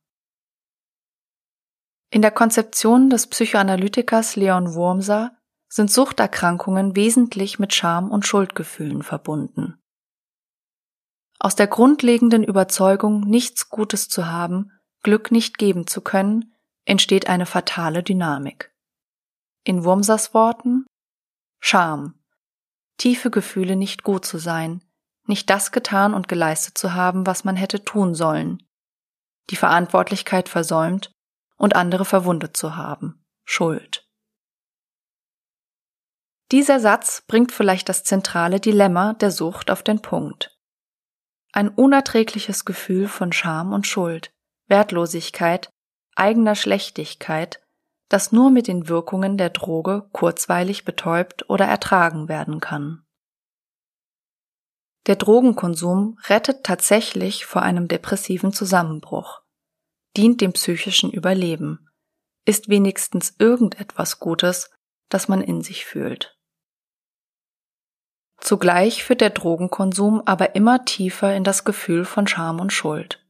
In 2.11 2.23
der 2.23 2.31
Konzeption 2.31 3.11
des 3.11 3.29
Psychoanalytikers 3.29 4.37
Leon 4.37 4.75
Wurmser 4.75 5.37
sind 5.68 5.90
Suchterkrankungen 5.90 6.97
wesentlich 6.97 7.59
mit 7.59 7.75
Scham 7.75 8.11
und 8.11 8.27
Schuldgefühlen 8.27 9.03
verbunden. 9.03 9.79
Aus 11.38 11.57
der 11.57 11.66
grundlegenden 11.66 12.42
Überzeugung, 12.42 13.20
nichts 13.20 13.68
Gutes 13.68 14.09
zu 14.09 14.27
haben, 14.27 14.73
Glück 15.03 15.31
nicht 15.31 15.59
geben 15.59 15.87
zu 15.87 16.01
können, 16.01 16.55
entsteht 16.85 17.29
eine 17.29 17.44
fatale 17.44 18.03
Dynamik. 18.03 18.73
In 19.64 19.85
Wurmsers 19.85 20.33
Worten 20.33 20.87
Scham, 21.61 22.14
tiefe 22.97 23.31
Gefühle 23.31 23.77
nicht 23.77 24.05
gut 24.05 24.25
zu 24.25 24.38
sein, 24.38 24.83
nicht 25.26 25.50
das 25.50 25.72
getan 25.72 26.14
und 26.14 26.28
geleistet 26.28 26.76
zu 26.76 26.94
haben, 26.94 27.26
was 27.26 27.44
man 27.44 27.56
hätte 27.56 27.84
tun 27.84 28.14
sollen, 28.14 28.62
die 29.50 29.56
Verantwortlichkeit 29.56 30.48
versäumt 30.48 31.12
und 31.56 31.76
andere 31.76 32.04
verwundet 32.04 32.56
zu 32.56 32.76
haben, 32.76 33.24
Schuld. 33.44 34.08
Dieser 36.52 36.78
Satz 36.78 37.22
bringt 37.26 37.52
vielleicht 37.52 37.88
das 37.88 38.04
zentrale 38.04 38.60
Dilemma 38.60 39.14
der 39.14 39.30
Sucht 39.30 39.70
auf 39.70 39.82
den 39.82 40.00
Punkt. 40.00 40.56
Ein 41.52 41.68
unerträgliches 41.68 42.64
Gefühl 42.64 43.08
von 43.08 43.32
Scham 43.32 43.72
und 43.72 43.87
Schuld, 43.87 44.32
Wertlosigkeit, 44.66 45.70
eigener 46.14 46.54
Schlechtigkeit, 46.54 47.60
das 48.08 48.32
nur 48.32 48.50
mit 48.50 48.68
den 48.68 48.88
Wirkungen 48.88 49.38
der 49.38 49.50
Droge 49.50 50.08
kurzweilig 50.12 50.84
betäubt 50.84 51.48
oder 51.48 51.64
ertragen 51.64 52.28
werden 52.28 52.60
kann. 52.60 53.04
Der 55.07 55.17
Drogenkonsum 55.17 56.19
rettet 56.25 56.64
tatsächlich 56.64 57.45
vor 57.45 57.62
einem 57.62 57.88
depressiven 57.88 58.53
Zusammenbruch, 58.53 59.43
dient 60.17 60.40
dem 60.40 60.53
psychischen 60.55 61.11
Überleben, 61.11 61.90
ist 62.47 62.69
wenigstens 62.69 63.35
irgendetwas 63.38 64.19
Gutes, 64.19 64.71
das 65.11 65.29
man 65.29 65.43
in 65.43 65.61
sich 65.62 65.85
fühlt. 65.85 66.38
Zugleich 68.38 69.05
führt 69.05 69.21
der 69.21 69.31
Drogenkonsum 69.31 70.23
aber 70.27 70.55
immer 70.55 70.85
tiefer 70.85 71.35
in 71.35 71.45
das 71.45 71.64
Gefühl 71.64 72.05
von 72.05 72.27
Scham 72.27 72.61
und 72.61 72.73
Schuld 72.73 73.25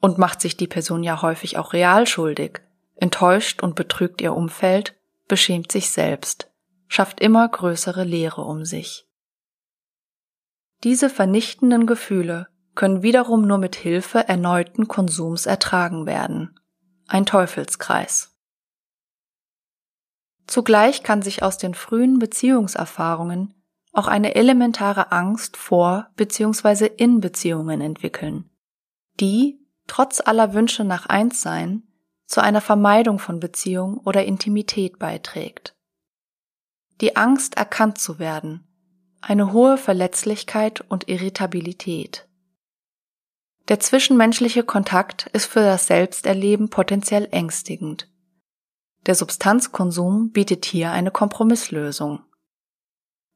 und 0.00 0.18
macht 0.18 0.40
sich 0.40 0.56
die 0.56 0.66
Person 0.66 1.02
ja 1.02 1.22
häufig 1.22 1.58
auch 1.58 1.72
real 1.72 2.06
schuldig, 2.06 2.60
enttäuscht 2.96 3.62
und 3.62 3.74
betrügt 3.74 4.20
ihr 4.20 4.34
Umfeld, 4.34 4.96
beschämt 5.28 5.70
sich 5.70 5.90
selbst, 5.90 6.50
schafft 6.88 7.20
immer 7.20 7.48
größere 7.48 8.04
Leere 8.04 8.42
um 8.42 8.64
sich. 8.64 9.09
Diese 10.82 11.10
vernichtenden 11.10 11.86
Gefühle 11.86 12.48
können 12.74 13.02
wiederum 13.02 13.46
nur 13.46 13.58
mit 13.58 13.76
Hilfe 13.76 14.26
erneuten 14.28 14.88
Konsums 14.88 15.44
ertragen 15.44 16.06
werden. 16.06 16.58
Ein 17.06 17.26
Teufelskreis. 17.26 18.34
Zugleich 20.46 21.02
kann 21.02 21.22
sich 21.22 21.42
aus 21.42 21.58
den 21.58 21.74
frühen 21.74 22.18
Beziehungserfahrungen 22.18 23.54
auch 23.92 24.06
eine 24.06 24.34
elementare 24.34 25.12
Angst 25.12 25.56
vor 25.56 26.10
bzw. 26.16 26.86
in 26.86 27.20
Beziehungen 27.20 27.80
entwickeln, 27.80 28.48
die 29.18 29.58
trotz 29.86 30.20
aller 30.20 30.54
Wünsche 30.54 30.84
nach 30.84 31.06
Einssein 31.06 31.82
zu 32.26 32.40
einer 32.40 32.60
Vermeidung 32.60 33.18
von 33.18 33.40
Beziehung 33.40 33.98
oder 33.98 34.24
Intimität 34.24 34.98
beiträgt. 34.98 35.76
Die 37.00 37.16
Angst, 37.16 37.56
erkannt 37.56 37.98
zu 37.98 38.18
werden, 38.18 38.69
eine 39.20 39.52
hohe 39.52 39.76
Verletzlichkeit 39.76 40.80
und 40.80 41.08
Irritabilität. 41.08 42.28
Der 43.68 43.78
zwischenmenschliche 43.78 44.64
Kontakt 44.64 45.26
ist 45.32 45.46
für 45.46 45.60
das 45.60 45.86
Selbsterleben 45.86 46.70
potenziell 46.70 47.28
ängstigend. 47.30 48.08
Der 49.06 49.14
Substanzkonsum 49.14 50.30
bietet 50.32 50.64
hier 50.64 50.90
eine 50.90 51.10
Kompromisslösung. 51.10 52.20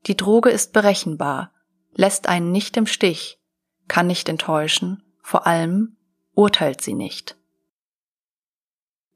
Die 0.06 0.16
Droge 0.16 0.50
ist 0.50 0.72
berechenbar, 0.72 1.52
lässt 1.94 2.28
einen 2.28 2.52
nicht 2.52 2.76
im 2.76 2.86
Stich, 2.86 3.40
kann 3.88 4.06
nicht 4.06 4.28
enttäuschen, 4.28 5.02
vor 5.22 5.46
allem 5.46 5.96
urteilt 6.34 6.80
sie 6.80 6.94
nicht. 6.94 7.36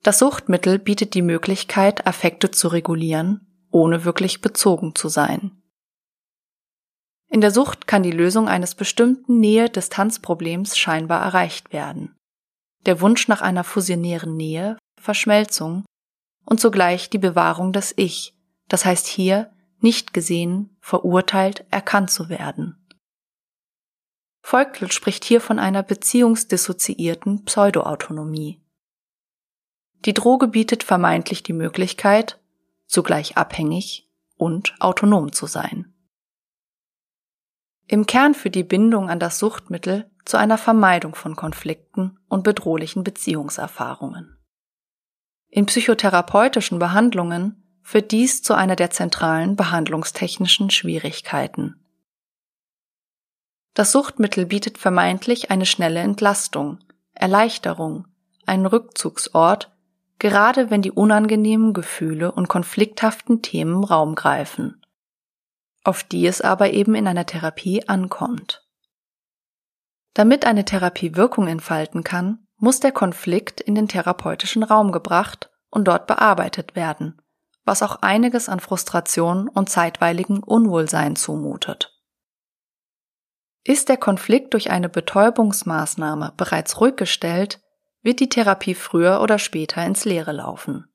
Das 0.02 0.20
Suchtmittel 0.20 0.78
bietet 0.78 1.14
die 1.14 1.22
Möglichkeit, 1.22 2.06
Affekte 2.06 2.50
zu 2.50 2.68
regulieren, 2.68 3.46
ohne 3.70 4.04
wirklich 4.04 4.40
bezogen 4.40 4.94
zu 4.94 5.08
sein. 5.08 5.57
In 7.30 7.40
der 7.40 7.50
Sucht 7.50 7.86
kann 7.86 8.02
die 8.02 8.10
Lösung 8.10 8.48
eines 8.48 8.74
bestimmten 8.74 9.38
Nähe-Distanz-Problems 9.40 10.78
scheinbar 10.78 11.22
erreicht 11.22 11.72
werden. 11.72 12.16
Der 12.86 13.00
Wunsch 13.00 13.28
nach 13.28 13.42
einer 13.42 13.64
fusionären 13.64 14.36
Nähe, 14.36 14.78
Verschmelzung 15.00 15.84
und 16.44 16.60
zugleich 16.60 17.10
die 17.10 17.18
Bewahrung 17.18 17.72
des 17.72 17.92
Ich, 17.96 18.34
das 18.68 18.84
heißt 18.84 19.06
hier 19.06 19.50
nicht 19.80 20.12
gesehen, 20.12 20.76
verurteilt, 20.80 21.64
erkannt 21.70 22.10
zu 22.10 22.28
werden. 22.28 22.74
Volkl 24.42 24.90
spricht 24.90 25.24
hier 25.24 25.40
von 25.40 25.58
einer 25.58 25.82
beziehungsdissoziierten 25.82 27.44
Pseudoautonomie. 27.44 28.62
Die 30.04 30.14
Droge 30.14 30.48
bietet 30.48 30.82
vermeintlich 30.82 31.42
die 31.42 31.52
Möglichkeit, 31.52 32.40
zugleich 32.86 33.36
abhängig 33.36 34.08
und 34.36 34.74
autonom 34.80 35.32
zu 35.32 35.46
sein. 35.46 35.92
Im 37.90 38.04
Kern 38.04 38.34
führt 38.34 38.54
die 38.54 38.64
Bindung 38.64 39.08
an 39.08 39.18
das 39.18 39.38
Suchtmittel 39.38 40.10
zu 40.26 40.36
einer 40.36 40.58
Vermeidung 40.58 41.14
von 41.14 41.36
Konflikten 41.36 42.18
und 42.28 42.44
bedrohlichen 42.44 43.02
Beziehungserfahrungen. 43.02 44.36
In 45.48 45.64
psychotherapeutischen 45.64 46.78
Behandlungen 46.78 47.64
führt 47.82 48.12
dies 48.12 48.42
zu 48.42 48.52
einer 48.52 48.76
der 48.76 48.90
zentralen 48.90 49.56
behandlungstechnischen 49.56 50.68
Schwierigkeiten. 50.68 51.82
Das 53.72 53.92
Suchtmittel 53.92 54.44
bietet 54.44 54.76
vermeintlich 54.76 55.50
eine 55.50 55.64
schnelle 55.64 56.00
Entlastung, 56.00 56.80
Erleichterung, 57.14 58.06
einen 58.44 58.66
Rückzugsort, 58.66 59.72
gerade 60.18 60.68
wenn 60.68 60.82
die 60.82 60.92
unangenehmen 60.92 61.72
Gefühle 61.72 62.32
und 62.32 62.48
konflikthaften 62.48 63.40
Themen 63.40 63.82
Raum 63.82 64.14
greifen, 64.14 64.82
auf 65.88 66.04
die 66.04 66.26
es 66.26 66.42
aber 66.42 66.70
eben 66.74 66.94
in 66.94 67.08
einer 67.08 67.24
Therapie 67.24 67.88
ankommt. 67.88 68.62
Damit 70.12 70.44
eine 70.44 70.66
Therapie 70.66 71.16
Wirkung 71.16 71.48
entfalten 71.48 72.04
kann, 72.04 72.46
muss 72.56 72.78
der 72.78 72.92
Konflikt 72.92 73.62
in 73.62 73.74
den 73.74 73.88
therapeutischen 73.88 74.62
Raum 74.62 74.92
gebracht 74.92 75.48
und 75.70 75.88
dort 75.88 76.06
bearbeitet 76.06 76.76
werden, 76.76 77.22
was 77.64 77.82
auch 77.82 78.02
einiges 78.02 78.50
an 78.50 78.60
Frustration 78.60 79.48
und 79.48 79.70
zeitweiligen 79.70 80.42
Unwohlsein 80.42 81.16
zumutet. 81.16 81.98
Ist 83.64 83.88
der 83.88 83.96
Konflikt 83.96 84.52
durch 84.52 84.70
eine 84.70 84.90
Betäubungsmaßnahme 84.90 86.34
bereits 86.36 86.82
ruhig 86.82 86.96
gestellt, 86.96 87.62
wird 88.02 88.20
die 88.20 88.28
Therapie 88.28 88.74
früher 88.74 89.22
oder 89.22 89.38
später 89.38 89.86
ins 89.86 90.04
Leere 90.04 90.32
laufen. 90.32 90.92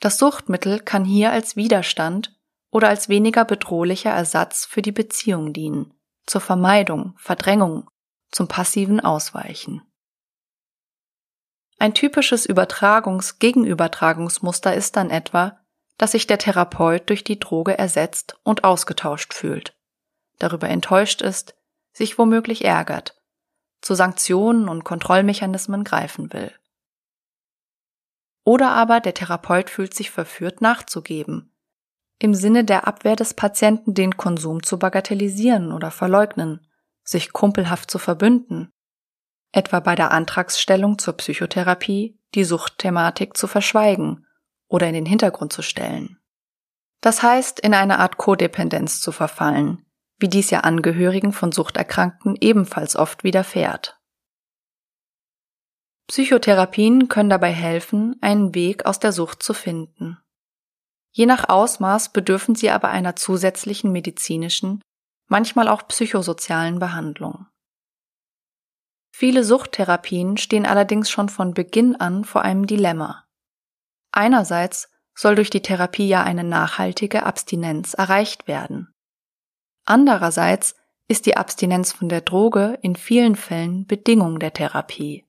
Das 0.00 0.18
Suchtmittel 0.18 0.80
kann 0.80 1.04
hier 1.04 1.30
als 1.30 1.54
Widerstand 1.54 2.36
oder 2.72 2.88
als 2.88 3.08
weniger 3.08 3.44
bedrohlicher 3.44 4.10
Ersatz 4.10 4.64
für 4.64 4.82
die 4.82 4.90
Beziehung 4.90 5.52
dienen, 5.52 5.94
zur 6.26 6.40
Vermeidung, 6.40 7.14
Verdrängung, 7.18 7.88
zum 8.32 8.48
passiven 8.48 8.98
Ausweichen. 8.98 9.82
Ein 11.78 11.94
typisches 11.94 12.46
Übertragungs-Gegenübertragungsmuster 12.46 14.74
ist 14.74 14.96
dann 14.96 15.10
etwa, 15.10 15.60
dass 15.98 16.12
sich 16.12 16.26
der 16.26 16.38
Therapeut 16.38 17.10
durch 17.10 17.24
die 17.24 17.38
Droge 17.38 17.76
ersetzt 17.76 18.38
und 18.42 18.64
ausgetauscht 18.64 19.34
fühlt, 19.34 19.76
darüber 20.38 20.70
enttäuscht 20.70 21.20
ist, 21.20 21.54
sich 21.92 22.16
womöglich 22.18 22.64
ärgert, 22.64 23.20
zu 23.82 23.94
Sanktionen 23.94 24.70
und 24.70 24.84
Kontrollmechanismen 24.84 25.84
greifen 25.84 26.32
will. 26.32 26.54
Oder 28.44 28.70
aber 28.70 29.00
der 29.00 29.12
Therapeut 29.12 29.68
fühlt 29.68 29.92
sich 29.92 30.10
verführt 30.10 30.62
nachzugeben, 30.62 31.51
im 32.22 32.34
Sinne 32.34 32.64
der 32.64 32.86
Abwehr 32.86 33.16
des 33.16 33.34
Patienten 33.34 33.94
den 33.94 34.16
Konsum 34.16 34.62
zu 34.62 34.78
bagatellisieren 34.78 35.72
oder 35.72 35.90
verleugnen, 35.90 36.64
sich 37.02 37.32
kumpelhaft 37.32 37.90
zu 37.90 37.98
verbünden, 37.98 38.72
etwa 39.50 39.80
bei 39.80 39.96
der 39.96 40.12
Antragsstellung 40.12 40.98
zur 40.98 41.16
Psychotherapie 41.16 42.16
die 42.36 42.44
Suchtthematik 42.44 43.36
zu 43.36 43.48
verschweigen 43.48 44.24
oder 44.68 44.86
in 44.86 44.94
den 44.94 45.04
Hintergrund 45.04 45.52
zu 45.52 45.62
stellen. 45.62 46.20
Das 47.00 47.24
heißt, 47.24 47.58
in 47.58 47.74
eine 47.74 47.98
Art 47.98 48.18
Kodependenz 48.18 49.00
zu 49.00 49.10
verfallen, 49.10 49.84
wie 50.18 50.28
dies 50.28 50.50
ja 50.50 50.60
Angehörigen 50.60 51.32
von 51.32 51.50
Suchterkrankten 51.50 52.36
ebenfalls 52.40 52.94
oft 52.94 53.24
widerfährt. 53.24 54.00
Psychotherapien 56.06 57.08
können 57.08 57.30
dabei 57.30 57.50
helfen, 57.50 58.14
einen 58.20 58.54
Weg 58.54 58.86
aus 58.86 59.00
der 59.00 59.10
Sucht 59.10 59.42
zu 59.42 59.54
finden. 59.54 60.18
Je 61.12 61.26
nach 61.26 61.48
Ausmaß 61.48 62.12
bedürfen 62.12 62.54
sie 62.54 62.70
aber 62.70 62.88
einer 62.88 63.16
zusätzlichen 63.16 63.92
medizinischen, 63.92 64.80
manchmal 65.28 65.68
auch 65.68 65.86
psychosozialen 65.86 66.78
Behandlung. 66.78 67.46
Viele 69.14 69.44
Suchttherapien 69.44 70.38
stehen 70.38 70.66
allerdings 70.66 71.10
schon 71.10 71.28
von 71.28 71.52
Beginn 71.52 71.96
an 71.96 72.24
vor 72.24 72.42
einem 72.42 72.66
Dilemma. 72.66 73.26
Einerseits 74.10 74.90
soll 75.14 75.34
durch 75.34 75.50
die 75.50 75.60
Therapie 75.60 76.08
ja 76.08 76.22
eine 76.22 76.44
nachhaltige 76.44 77.24
Abstinenz 77.24 77.92
erreicht 77.92 78.48
werden. 78.48 78.92
Andererseits 79.84 80.76
ist 81.08 81.26
die 81.26 81.36
Abstinenz 81.36 81.92
von 81.92 82.08
der 82.08 82.22
Droge 82.22 82.78
in 82.80 82.96
vielen 82.96 83.36
Fällen 83.36 83.86
Bedingung 83.86 84.38
der 84.38 84.54
Therapie. 84.54 85.26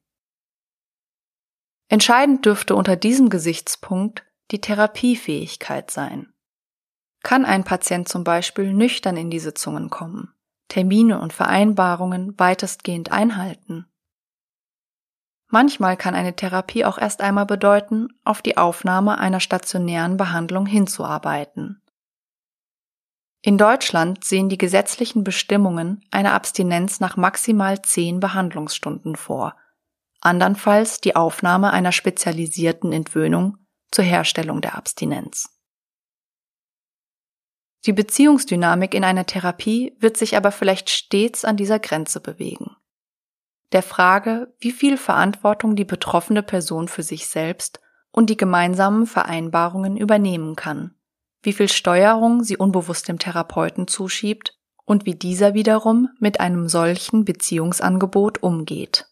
Entscheidend 1.89 2.45
dürfte 2.45 2.75
unter 2.75 2.95
diesem 2.95 3.29
Gesichtspunkt 3.29 4.25
die 4.53 4.61
Therapiefähigkeit 4.61 5.89
sein. 5.89 6.31
Kann 7.23 7.43
ein 7.43 7.63
Patient 7.63 8.07
zum 8.07 8.23
Beispiel 8.23 8.71
nüchtern 8.71 9.17
in 9.17 9.31
die 9.31 9.39
Sitzungen 9.39 9.89
kommen, 9.89 10.31
Termine 10.67 11.19
und 11.19 11.33
Vereinbarungen 11.33 12.37
weitestgehend 12.37 13.11
einhalten? 13.11 13.87
Manchmal 15.47 15.97
kann 15.97 16.13
eine 16.13 16.35
Therapie 16.35 16.85
auch 16.85 16.99
erst 16.99 17.21
einmal 17.21 17.47
bedeuten, 17.47 18.09
auf 18.23 18.43
die 18.43 18.55
Aufnahme 18.57 19.17
einer 19.17 19.39
stationären 19.39 20.17
Behandlung 20.17 20.67
hinzuarbeiten. 20.67 21.81
In 23.41 23.57
Deutschland 23.57 24.23
sehen 24.23 24.49
die 24.49 24.57
gesetzlichen 24.59 25.23
Bestimmungen 25.23 26.05
eine 26.11 26.31
Abstinenz 26.31 26.99
nach 26.99 27.17
maximal 27.17 27.81
zehn 27.81 28.19
Behandlungsstunden 28.19 29.15
vor, 29.15 29.55
andernfalls 30.21 31.01
die 31.01 31.15
Aufnahme 31.15 31.71
einer 31.71 31.91
spezialisierten 31.91 32.93
Entwöhnung 32.93 33.57
zur 33.93 34.03
Herstellung 34.03 34.59
der 34.59 34.75
Abstinenz. 34.75 35.49
Die 37.85 37.93
Beziehungsdynamik 37.93 38.93
in 38.93 39.03
einer 39.03 39.25
Therapie 39.25 39.95
wird 39.99 40.17
sich 40.17 40.37
aber 40.37 40.51
vielleicht 40.51 40.89
stets 40.89 41.45
an 41.45 41.57
dieser 41.57 41.79
Grenze 41.79 42.19
bewegen. 42.21 42.75
Der 43.71 43.83
Frage, 43.83 44.53
wie 44.59 44.71
viel 44.71 44.97
Verantwortung 44.97 45.75
die 45.75 45.85
betroffene 45.85 46.43
Person 46.43 46.87
für 46.87 47.03
sich 47.03 47.27
selbst 47.27 47.81
und 48.11 48.29
die 48.29 48.37
gemeinsamen 48.37 49.05
Vereinbarungen 49.05 49.97
übernehmen 49.97 50.55
kann, 50.55 50.95
wie 51.41 51.53
viel 51.53 51.67
Steuerung 51.67 52.43
sie 52.43 52.57
unbewusst 52.57 53.07
dem 53.07 53.19
Therapeuten 53.19 53.87
zuschiebt 53.87 54.57
und 54.85 55.05
wie 55.05 55.15
dieser 55.15 55.53
wiederum 55.53 56.09
mit 56.19 56.39
einem 56.39 56.69
solchen 56.69 57.25
Beziehungsangebot 57.25 58.41
umgeht. 58.41 59.07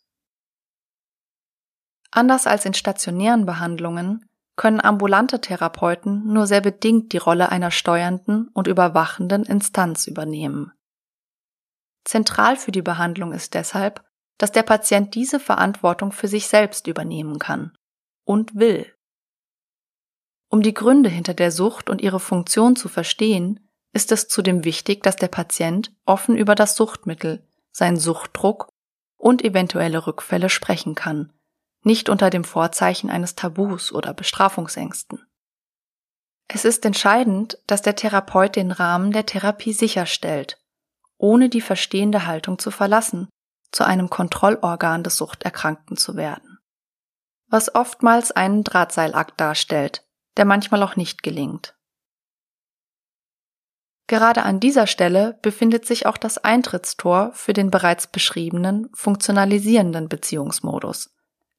Anders 2.12 2.48
als 2.48 2.66
in 2.66 2.74
stationären 2.74 3.46
Behandlungen 3.46 4.26
können 4.62 4.80
ambulante 4.80 5.42
Therapeuten 5.42 6.32
nur 6.32 6.46
sehr 6.46 6.62
bedingt 6.62 7.14
die 7.14 7.18
Rolle 7.18 7.50
einer 7.50 7.72
steuernden 7.72 8.48
und 8.50 8.68
überwachenden 8.68 9.42
Instanz 9.42 10.06
übernehmen. 10.06 10.72
Zentral 12.04 12.58
für 12.58 12.72
die 12.72 12.84
Behandlung 12.84 13.34
ist 13.34 13.56
deshalb, 13.56 14.06
dass 14.38 14.52
der 14.52 14.62
Patient 14.62 15.16
diese 15.16 15.40
Verantwortung 15.40 16.12
für 16.12 16.28
sich 16.28 16.46
selbst 16.46 16.86
übernehmen 16.86 17.40
kann 17.40 17.76
und 18.24 18.54
will. 18.54 18.86
Um 20.48 20.62
die 20.62 20.76
Gründe 20.76 21.10
hinter 21.10 21.34
der 21.34 21.52
Sucht 21.52 21.90
und 21.90 22.00
ihre 22.00 22.20
Funktion 22.20 22.76
zu 22.76 22.88
verstehen, 22.88 23.68
ist 23.94 24.12
es 24.12 24.28
zudem 24.28 24.64
wichtig, 24.64 25.02
dass 25.02 25.16
der 25.16 25.30
Patient 25.30 25.92
offen 26.06 26.38
über 26.38 26.54
das 26.54 26.76
Suchtmittel, 26.76 27.44
seinen 27.72 27.98
Suchtdruck 27.98 28.70
und 29.18 29.44
eventuelle 29.44 30.06
Rückfälle 30.06 30.50
sprechen 30.50 30.94
kann 30.94 31.34
nicht 31.84 32.10
unter 32.10 32.30
dem 32.30 32.44
Vorzeichen 32.44 33.10
eines 33.10 33.36
Tabus 33.36 33.92
oder 33.92 34.14
Bestrafungsängsten. 34.14 35.26
Es 36.48 36.66
ist 36.66 36.86
entscheidend, 36.86 37.58
dass 37.68 37.82
der 37.82 37.96
Therapeut 37.96 38.56
den 38.56 38.72
Rahmen 38.72 39.12
der 39.12 39.26
Therapie 39.26 39.74
sicherstellt, 39.74 40.62
ohne 41.18 41.50
die 41.50 41.62
verstehende 41.62 42.26
Haltung 42.26 42.60
zu 42.60 42.72
verlassen, 42.72 43.30
zu 43.72 43.86
einem 43.86 44.10
Kontrollorgan 44.10 45.04
des 45.04 45.16
Suchterkrankten 45.18 45.96
zu 45.96 46.16
werden. 46.16 46.60
Was 47.48 47.74
oftmals 47.74 48.32
einen 48.32 48.64
Drahtseilakt 48.64 49.40
darstellt, 49.40 50.06
der 50.38 50.46
manchmal 50.46 50.84
auch 50.84 50.96
nicht 50.96 51.24
gelingt. 51.24 51.76
Gerade 54.08 54.44
an 54.44 54.60
dieser 54.60 54.88
Stelle 54.88 55.40
befindet 55.42 55.86
sich 55.86 56.06
auch 56.06 56.18
das 56.18 56.38
Eintrittstor 56.38 57.32
für 57.34 57.54
den 57.54 57.72
bereits 57.72 58.08
beschriebenen 58.08 58.90
funktionalisierenden 58.94 60.10
Beziehungsmodus, 60.10 61.16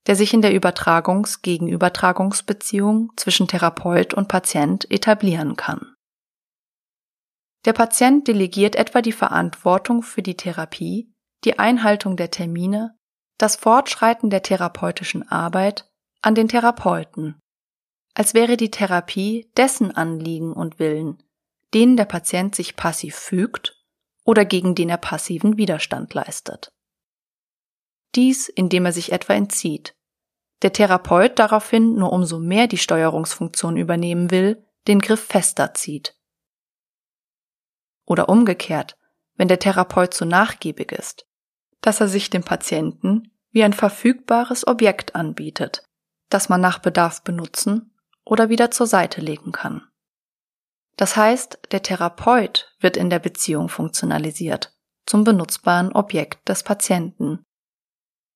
der 0.07 0.17
sich 0.17 0.35
in 0.35 0.43
der 0.43 0.53
Übertragungs-Gegenübertragungsbeziehung 0.53 3.13
zwischen 3.17 3.49
Therapeut 3.49 4.13
und 4.15 4.29
Patient 4.29 4.91
etablieren 4.91 5.57
kann. 5.57 5.95
Der 7.65 7.73
Patient 7.73 8.27
delegiert 8.27 8.75
etwa 8.75 9.03
die 9.03 9.13
Verantwortung 9.13 10.03
für 10.03 10.23
die 10.23 10.37
Therapie, 10.37 11.13
die 11.45 11.61
Einhaltung 11.61 12.17
der 12.17 12.31
Termine, 12.31 12.97
das 13.39 13.57
Fortschreiten 13.57 14.31
der 14.31 14.43
therapeutischen 14.43 15.29
Arbeit 15.29 15.89
an 16.23 16.35
den 16.35 16.49
Therapeuten, 16.49 17.39
als 18.15 18.35
wäre 18.35 18.57
die 18.57 18.71
Therapie 18.71 19.51
dessen 19.57 19.95
Anliegen 19.95 20.53
und 20.53 20.79
Willen, 20.79 21.23
denen 21.73 21.97
der 21.97 22.05
Patient 22.05 22.55
sich 22.55 22.77
passiv 22.77 23.17
fügt 23.17 23.81
oder 24.25 24.45
gegen 24.45 24.75
den 24.75 24.89
er 24.89 24.99
passiven 24.99 25.57
Widerstand 25.57 26.15
leistet. 26.15 26.73
Dies, 28.15 28.49
indem 28.49 28.87
er 28.87 28.93
sich 28.93 29.13
etwa 29.13 29.35
entzieht. 29.35 29.95
Der 30.63 30.73
Therapeut 30.73 31.39
daraufhin 31.39 31.95
nur 31.95 32.13
umso 32.13 32.39
mehr 32.39 32.67
die 32.67 32.79
Steuerungsfunktion 32.79 33.77
übernehmen 33.77 34.31
will, 34.31 34.65
den 34.87 35.01
Griff 35.01 35.25
fester 35.25 35.75
zieht. 35.75 36.17
Oder 38.05 38.29
umgekehrt, 38.29 38.97
wenn 39.37 39.49
der 39.49 39.59
Therapeut 39.59 40.13
zu 40.15 40.25
nachgiebig 40.25 40.93
ist, 40.93 41.27
dass 41.81 42.01
er 42.01 42.09
sich 42.09 42.31
dem 42.31 42.45
Patienten 42.45 43.33
wie 43.51 43.65
ein 43.65 43.73
verfügbares 43.73 44.67
Objekt 44.67 45.15
anbietet, 45.15 45.85
das 46.29 46.49
man 46.49 46.61
nach 46.61 46.79
Bedarf 46.79 47.23
benutzen 47.23 47.95
oder 48.25 48.49
wieder 48.49 48.71
zur 48.71 48.87
Seite 48.87 49.21
legen 49.21 49.53
kann. 49.53 49.87
Das 50.97 51.17
heißt, 51.17 51.59
der 51.71 51.83
Therapeut 51.83 52.75
wird 52.81 52.97
in 52.97 53.11
der 53.11 53.19
Beziehung 53.19 53.69
funktionalisiert, 53.69 54.77
zum 55.07 55.25
benutzbaren 55.25 55.93
Objekt 55.93 56.49
des 56.49 56.63
Patienten 56.63 57.45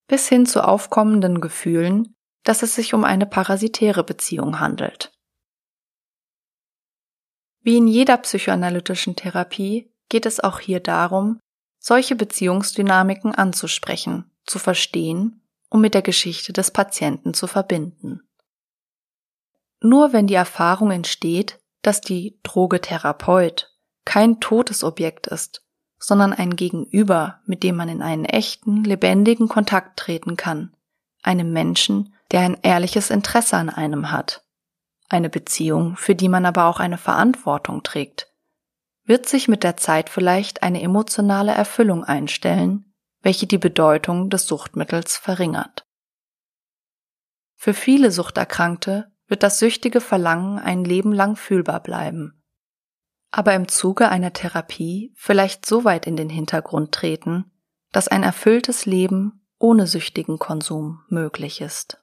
bis 0.07 0.29
hin 0.29 0.47
zu 0.47 0.63
aufkommenden 0.63 1.41
Gefühlen, 1.41 2.15
dass 2.45 2.63
es 2.63 2.75
sich 2.75 2.95
um 2.95 3.05
eine 3.05 3.27
parasitäre 3.27 4.05
Beziehung 4.05 4.61
handelt. 4.61 5.13
Wie 7.61 7.77
in 7.77 7.89
jeder 7.89 8.17
psychoanalytischen 8.19 9.17
Therapie 9.17 9.93
geht 10.09 10.27
es 10.27 10.39
auch 10.39 10.61
hier 10.61 10.79
darum, 10.79 11.41
solche 11.81 12.15
Beziehungsdynamiken 12.15 13.35
anzusprechen, 13.35 14.31
zu 14.45 14.61
verstehen 14.61 15.43
und 15.69 15.81
mit 15.81 15.95
der 15.95 16.03
Geschichte 16.03 16.53
des 16.53 16.71
Patienten 16.71 17.35
zu 17.35 17.49
verbinden. 17.49 18.21
Nur 19.81 20.13
wenn 20.13 20.29
die 20.29 20.35
Erfahrung 20.35 20.93
entsteht, 20.93 21.59
dass 21.83 22.01
die 22.01 22.39
Drogetherapeut 22.45 23.77
kein 24.05 24.41
totes 24.41 24.85
Objekt 24.85 25.27
ist, 25.27 25.66
sondern 25.99 26.33
ein 26.33 26.57
Gegenüber, 26.57 27.41
mit 27.47 27.63
dem 27.63 27.77
man 27.77 27.89
in 27.89 28.03
einen 28.03 28.25
echten, 28.25 28.85
lebendigen 28.85 29.49
Kontakt 29.49 29.99
treten 29.99 30.37
kann, 30.37 30.75
einem 31.23 31.53
Menschen, 31.53 32.15
der 32.31 32.41
ein 32.41 32.57
ehrliches 32.63 33.11
Interesse 33.11 33.57
an 33.57 33.71
einem 33.71 34.11
hat, 34.11 34.45
eine 35.09 35.31
Beziehung, 35.31 35.97
für 35.97 36.15
die 36.15 36.29
man 36.29 36.45
aber 36.47 36.67
auch 36.67 36.81
eine 36.81 36.99
Verantwortung 36.99 37.83
trägt, 37.83 38.33
wird 39.05 39.29
sich 39.29 39.49
mit 39.49 39.63
der 39.63 39.77
Zeit 39.77 40.11
vielleicht 40.11 40.63
eine 40.63 40.83
emotionale 40.83 41.53
Erfüllung 41.53 42.05
einstellen, 42.05 42.93
welche 43.23 43.47
die 43.47 43.59
Bedeutung 43.59 44.31
des 44.31 44.47
Suchtmittels 44.47 45.17
verringert. 45.17 45.87
Für 47.55 47.73
viele 47.73 48.11
Suchterkrankte 48.11 49.13
wird 49.29 49.43
das 49.43 49.59
süchtige 49.59 50.01
Verlangen 50.01 50.59
ein 50.59 50.85
Leben 50.85 51.13
lang 51.13 51.37
fühlbar 51.37 51.81
bleiben, 51.83 52.36
aber 53.37 53.53
im 53.53 53.69
Zuge 53.69 54.09
einer 54.09 54.33
Therapie 54.33 55.13
vielleicht 55.15 55.67
so 55.67 55.85
weit 55.85 56.07
in 56.07 56.17
den 56.17 56.31
Hintergrund 56.31 56.93
treten, 56.93 57.45
dass 57.93 58.09
ein 58.09 58.23
erfülltes 58.23 58.87
Leben 58.87 59.47
ohne 59.59 59.87
süchtigen 59.87 60.39
Konsum 60.39 61.03
möglich 61.09 61.61
ist. 61.61 62.03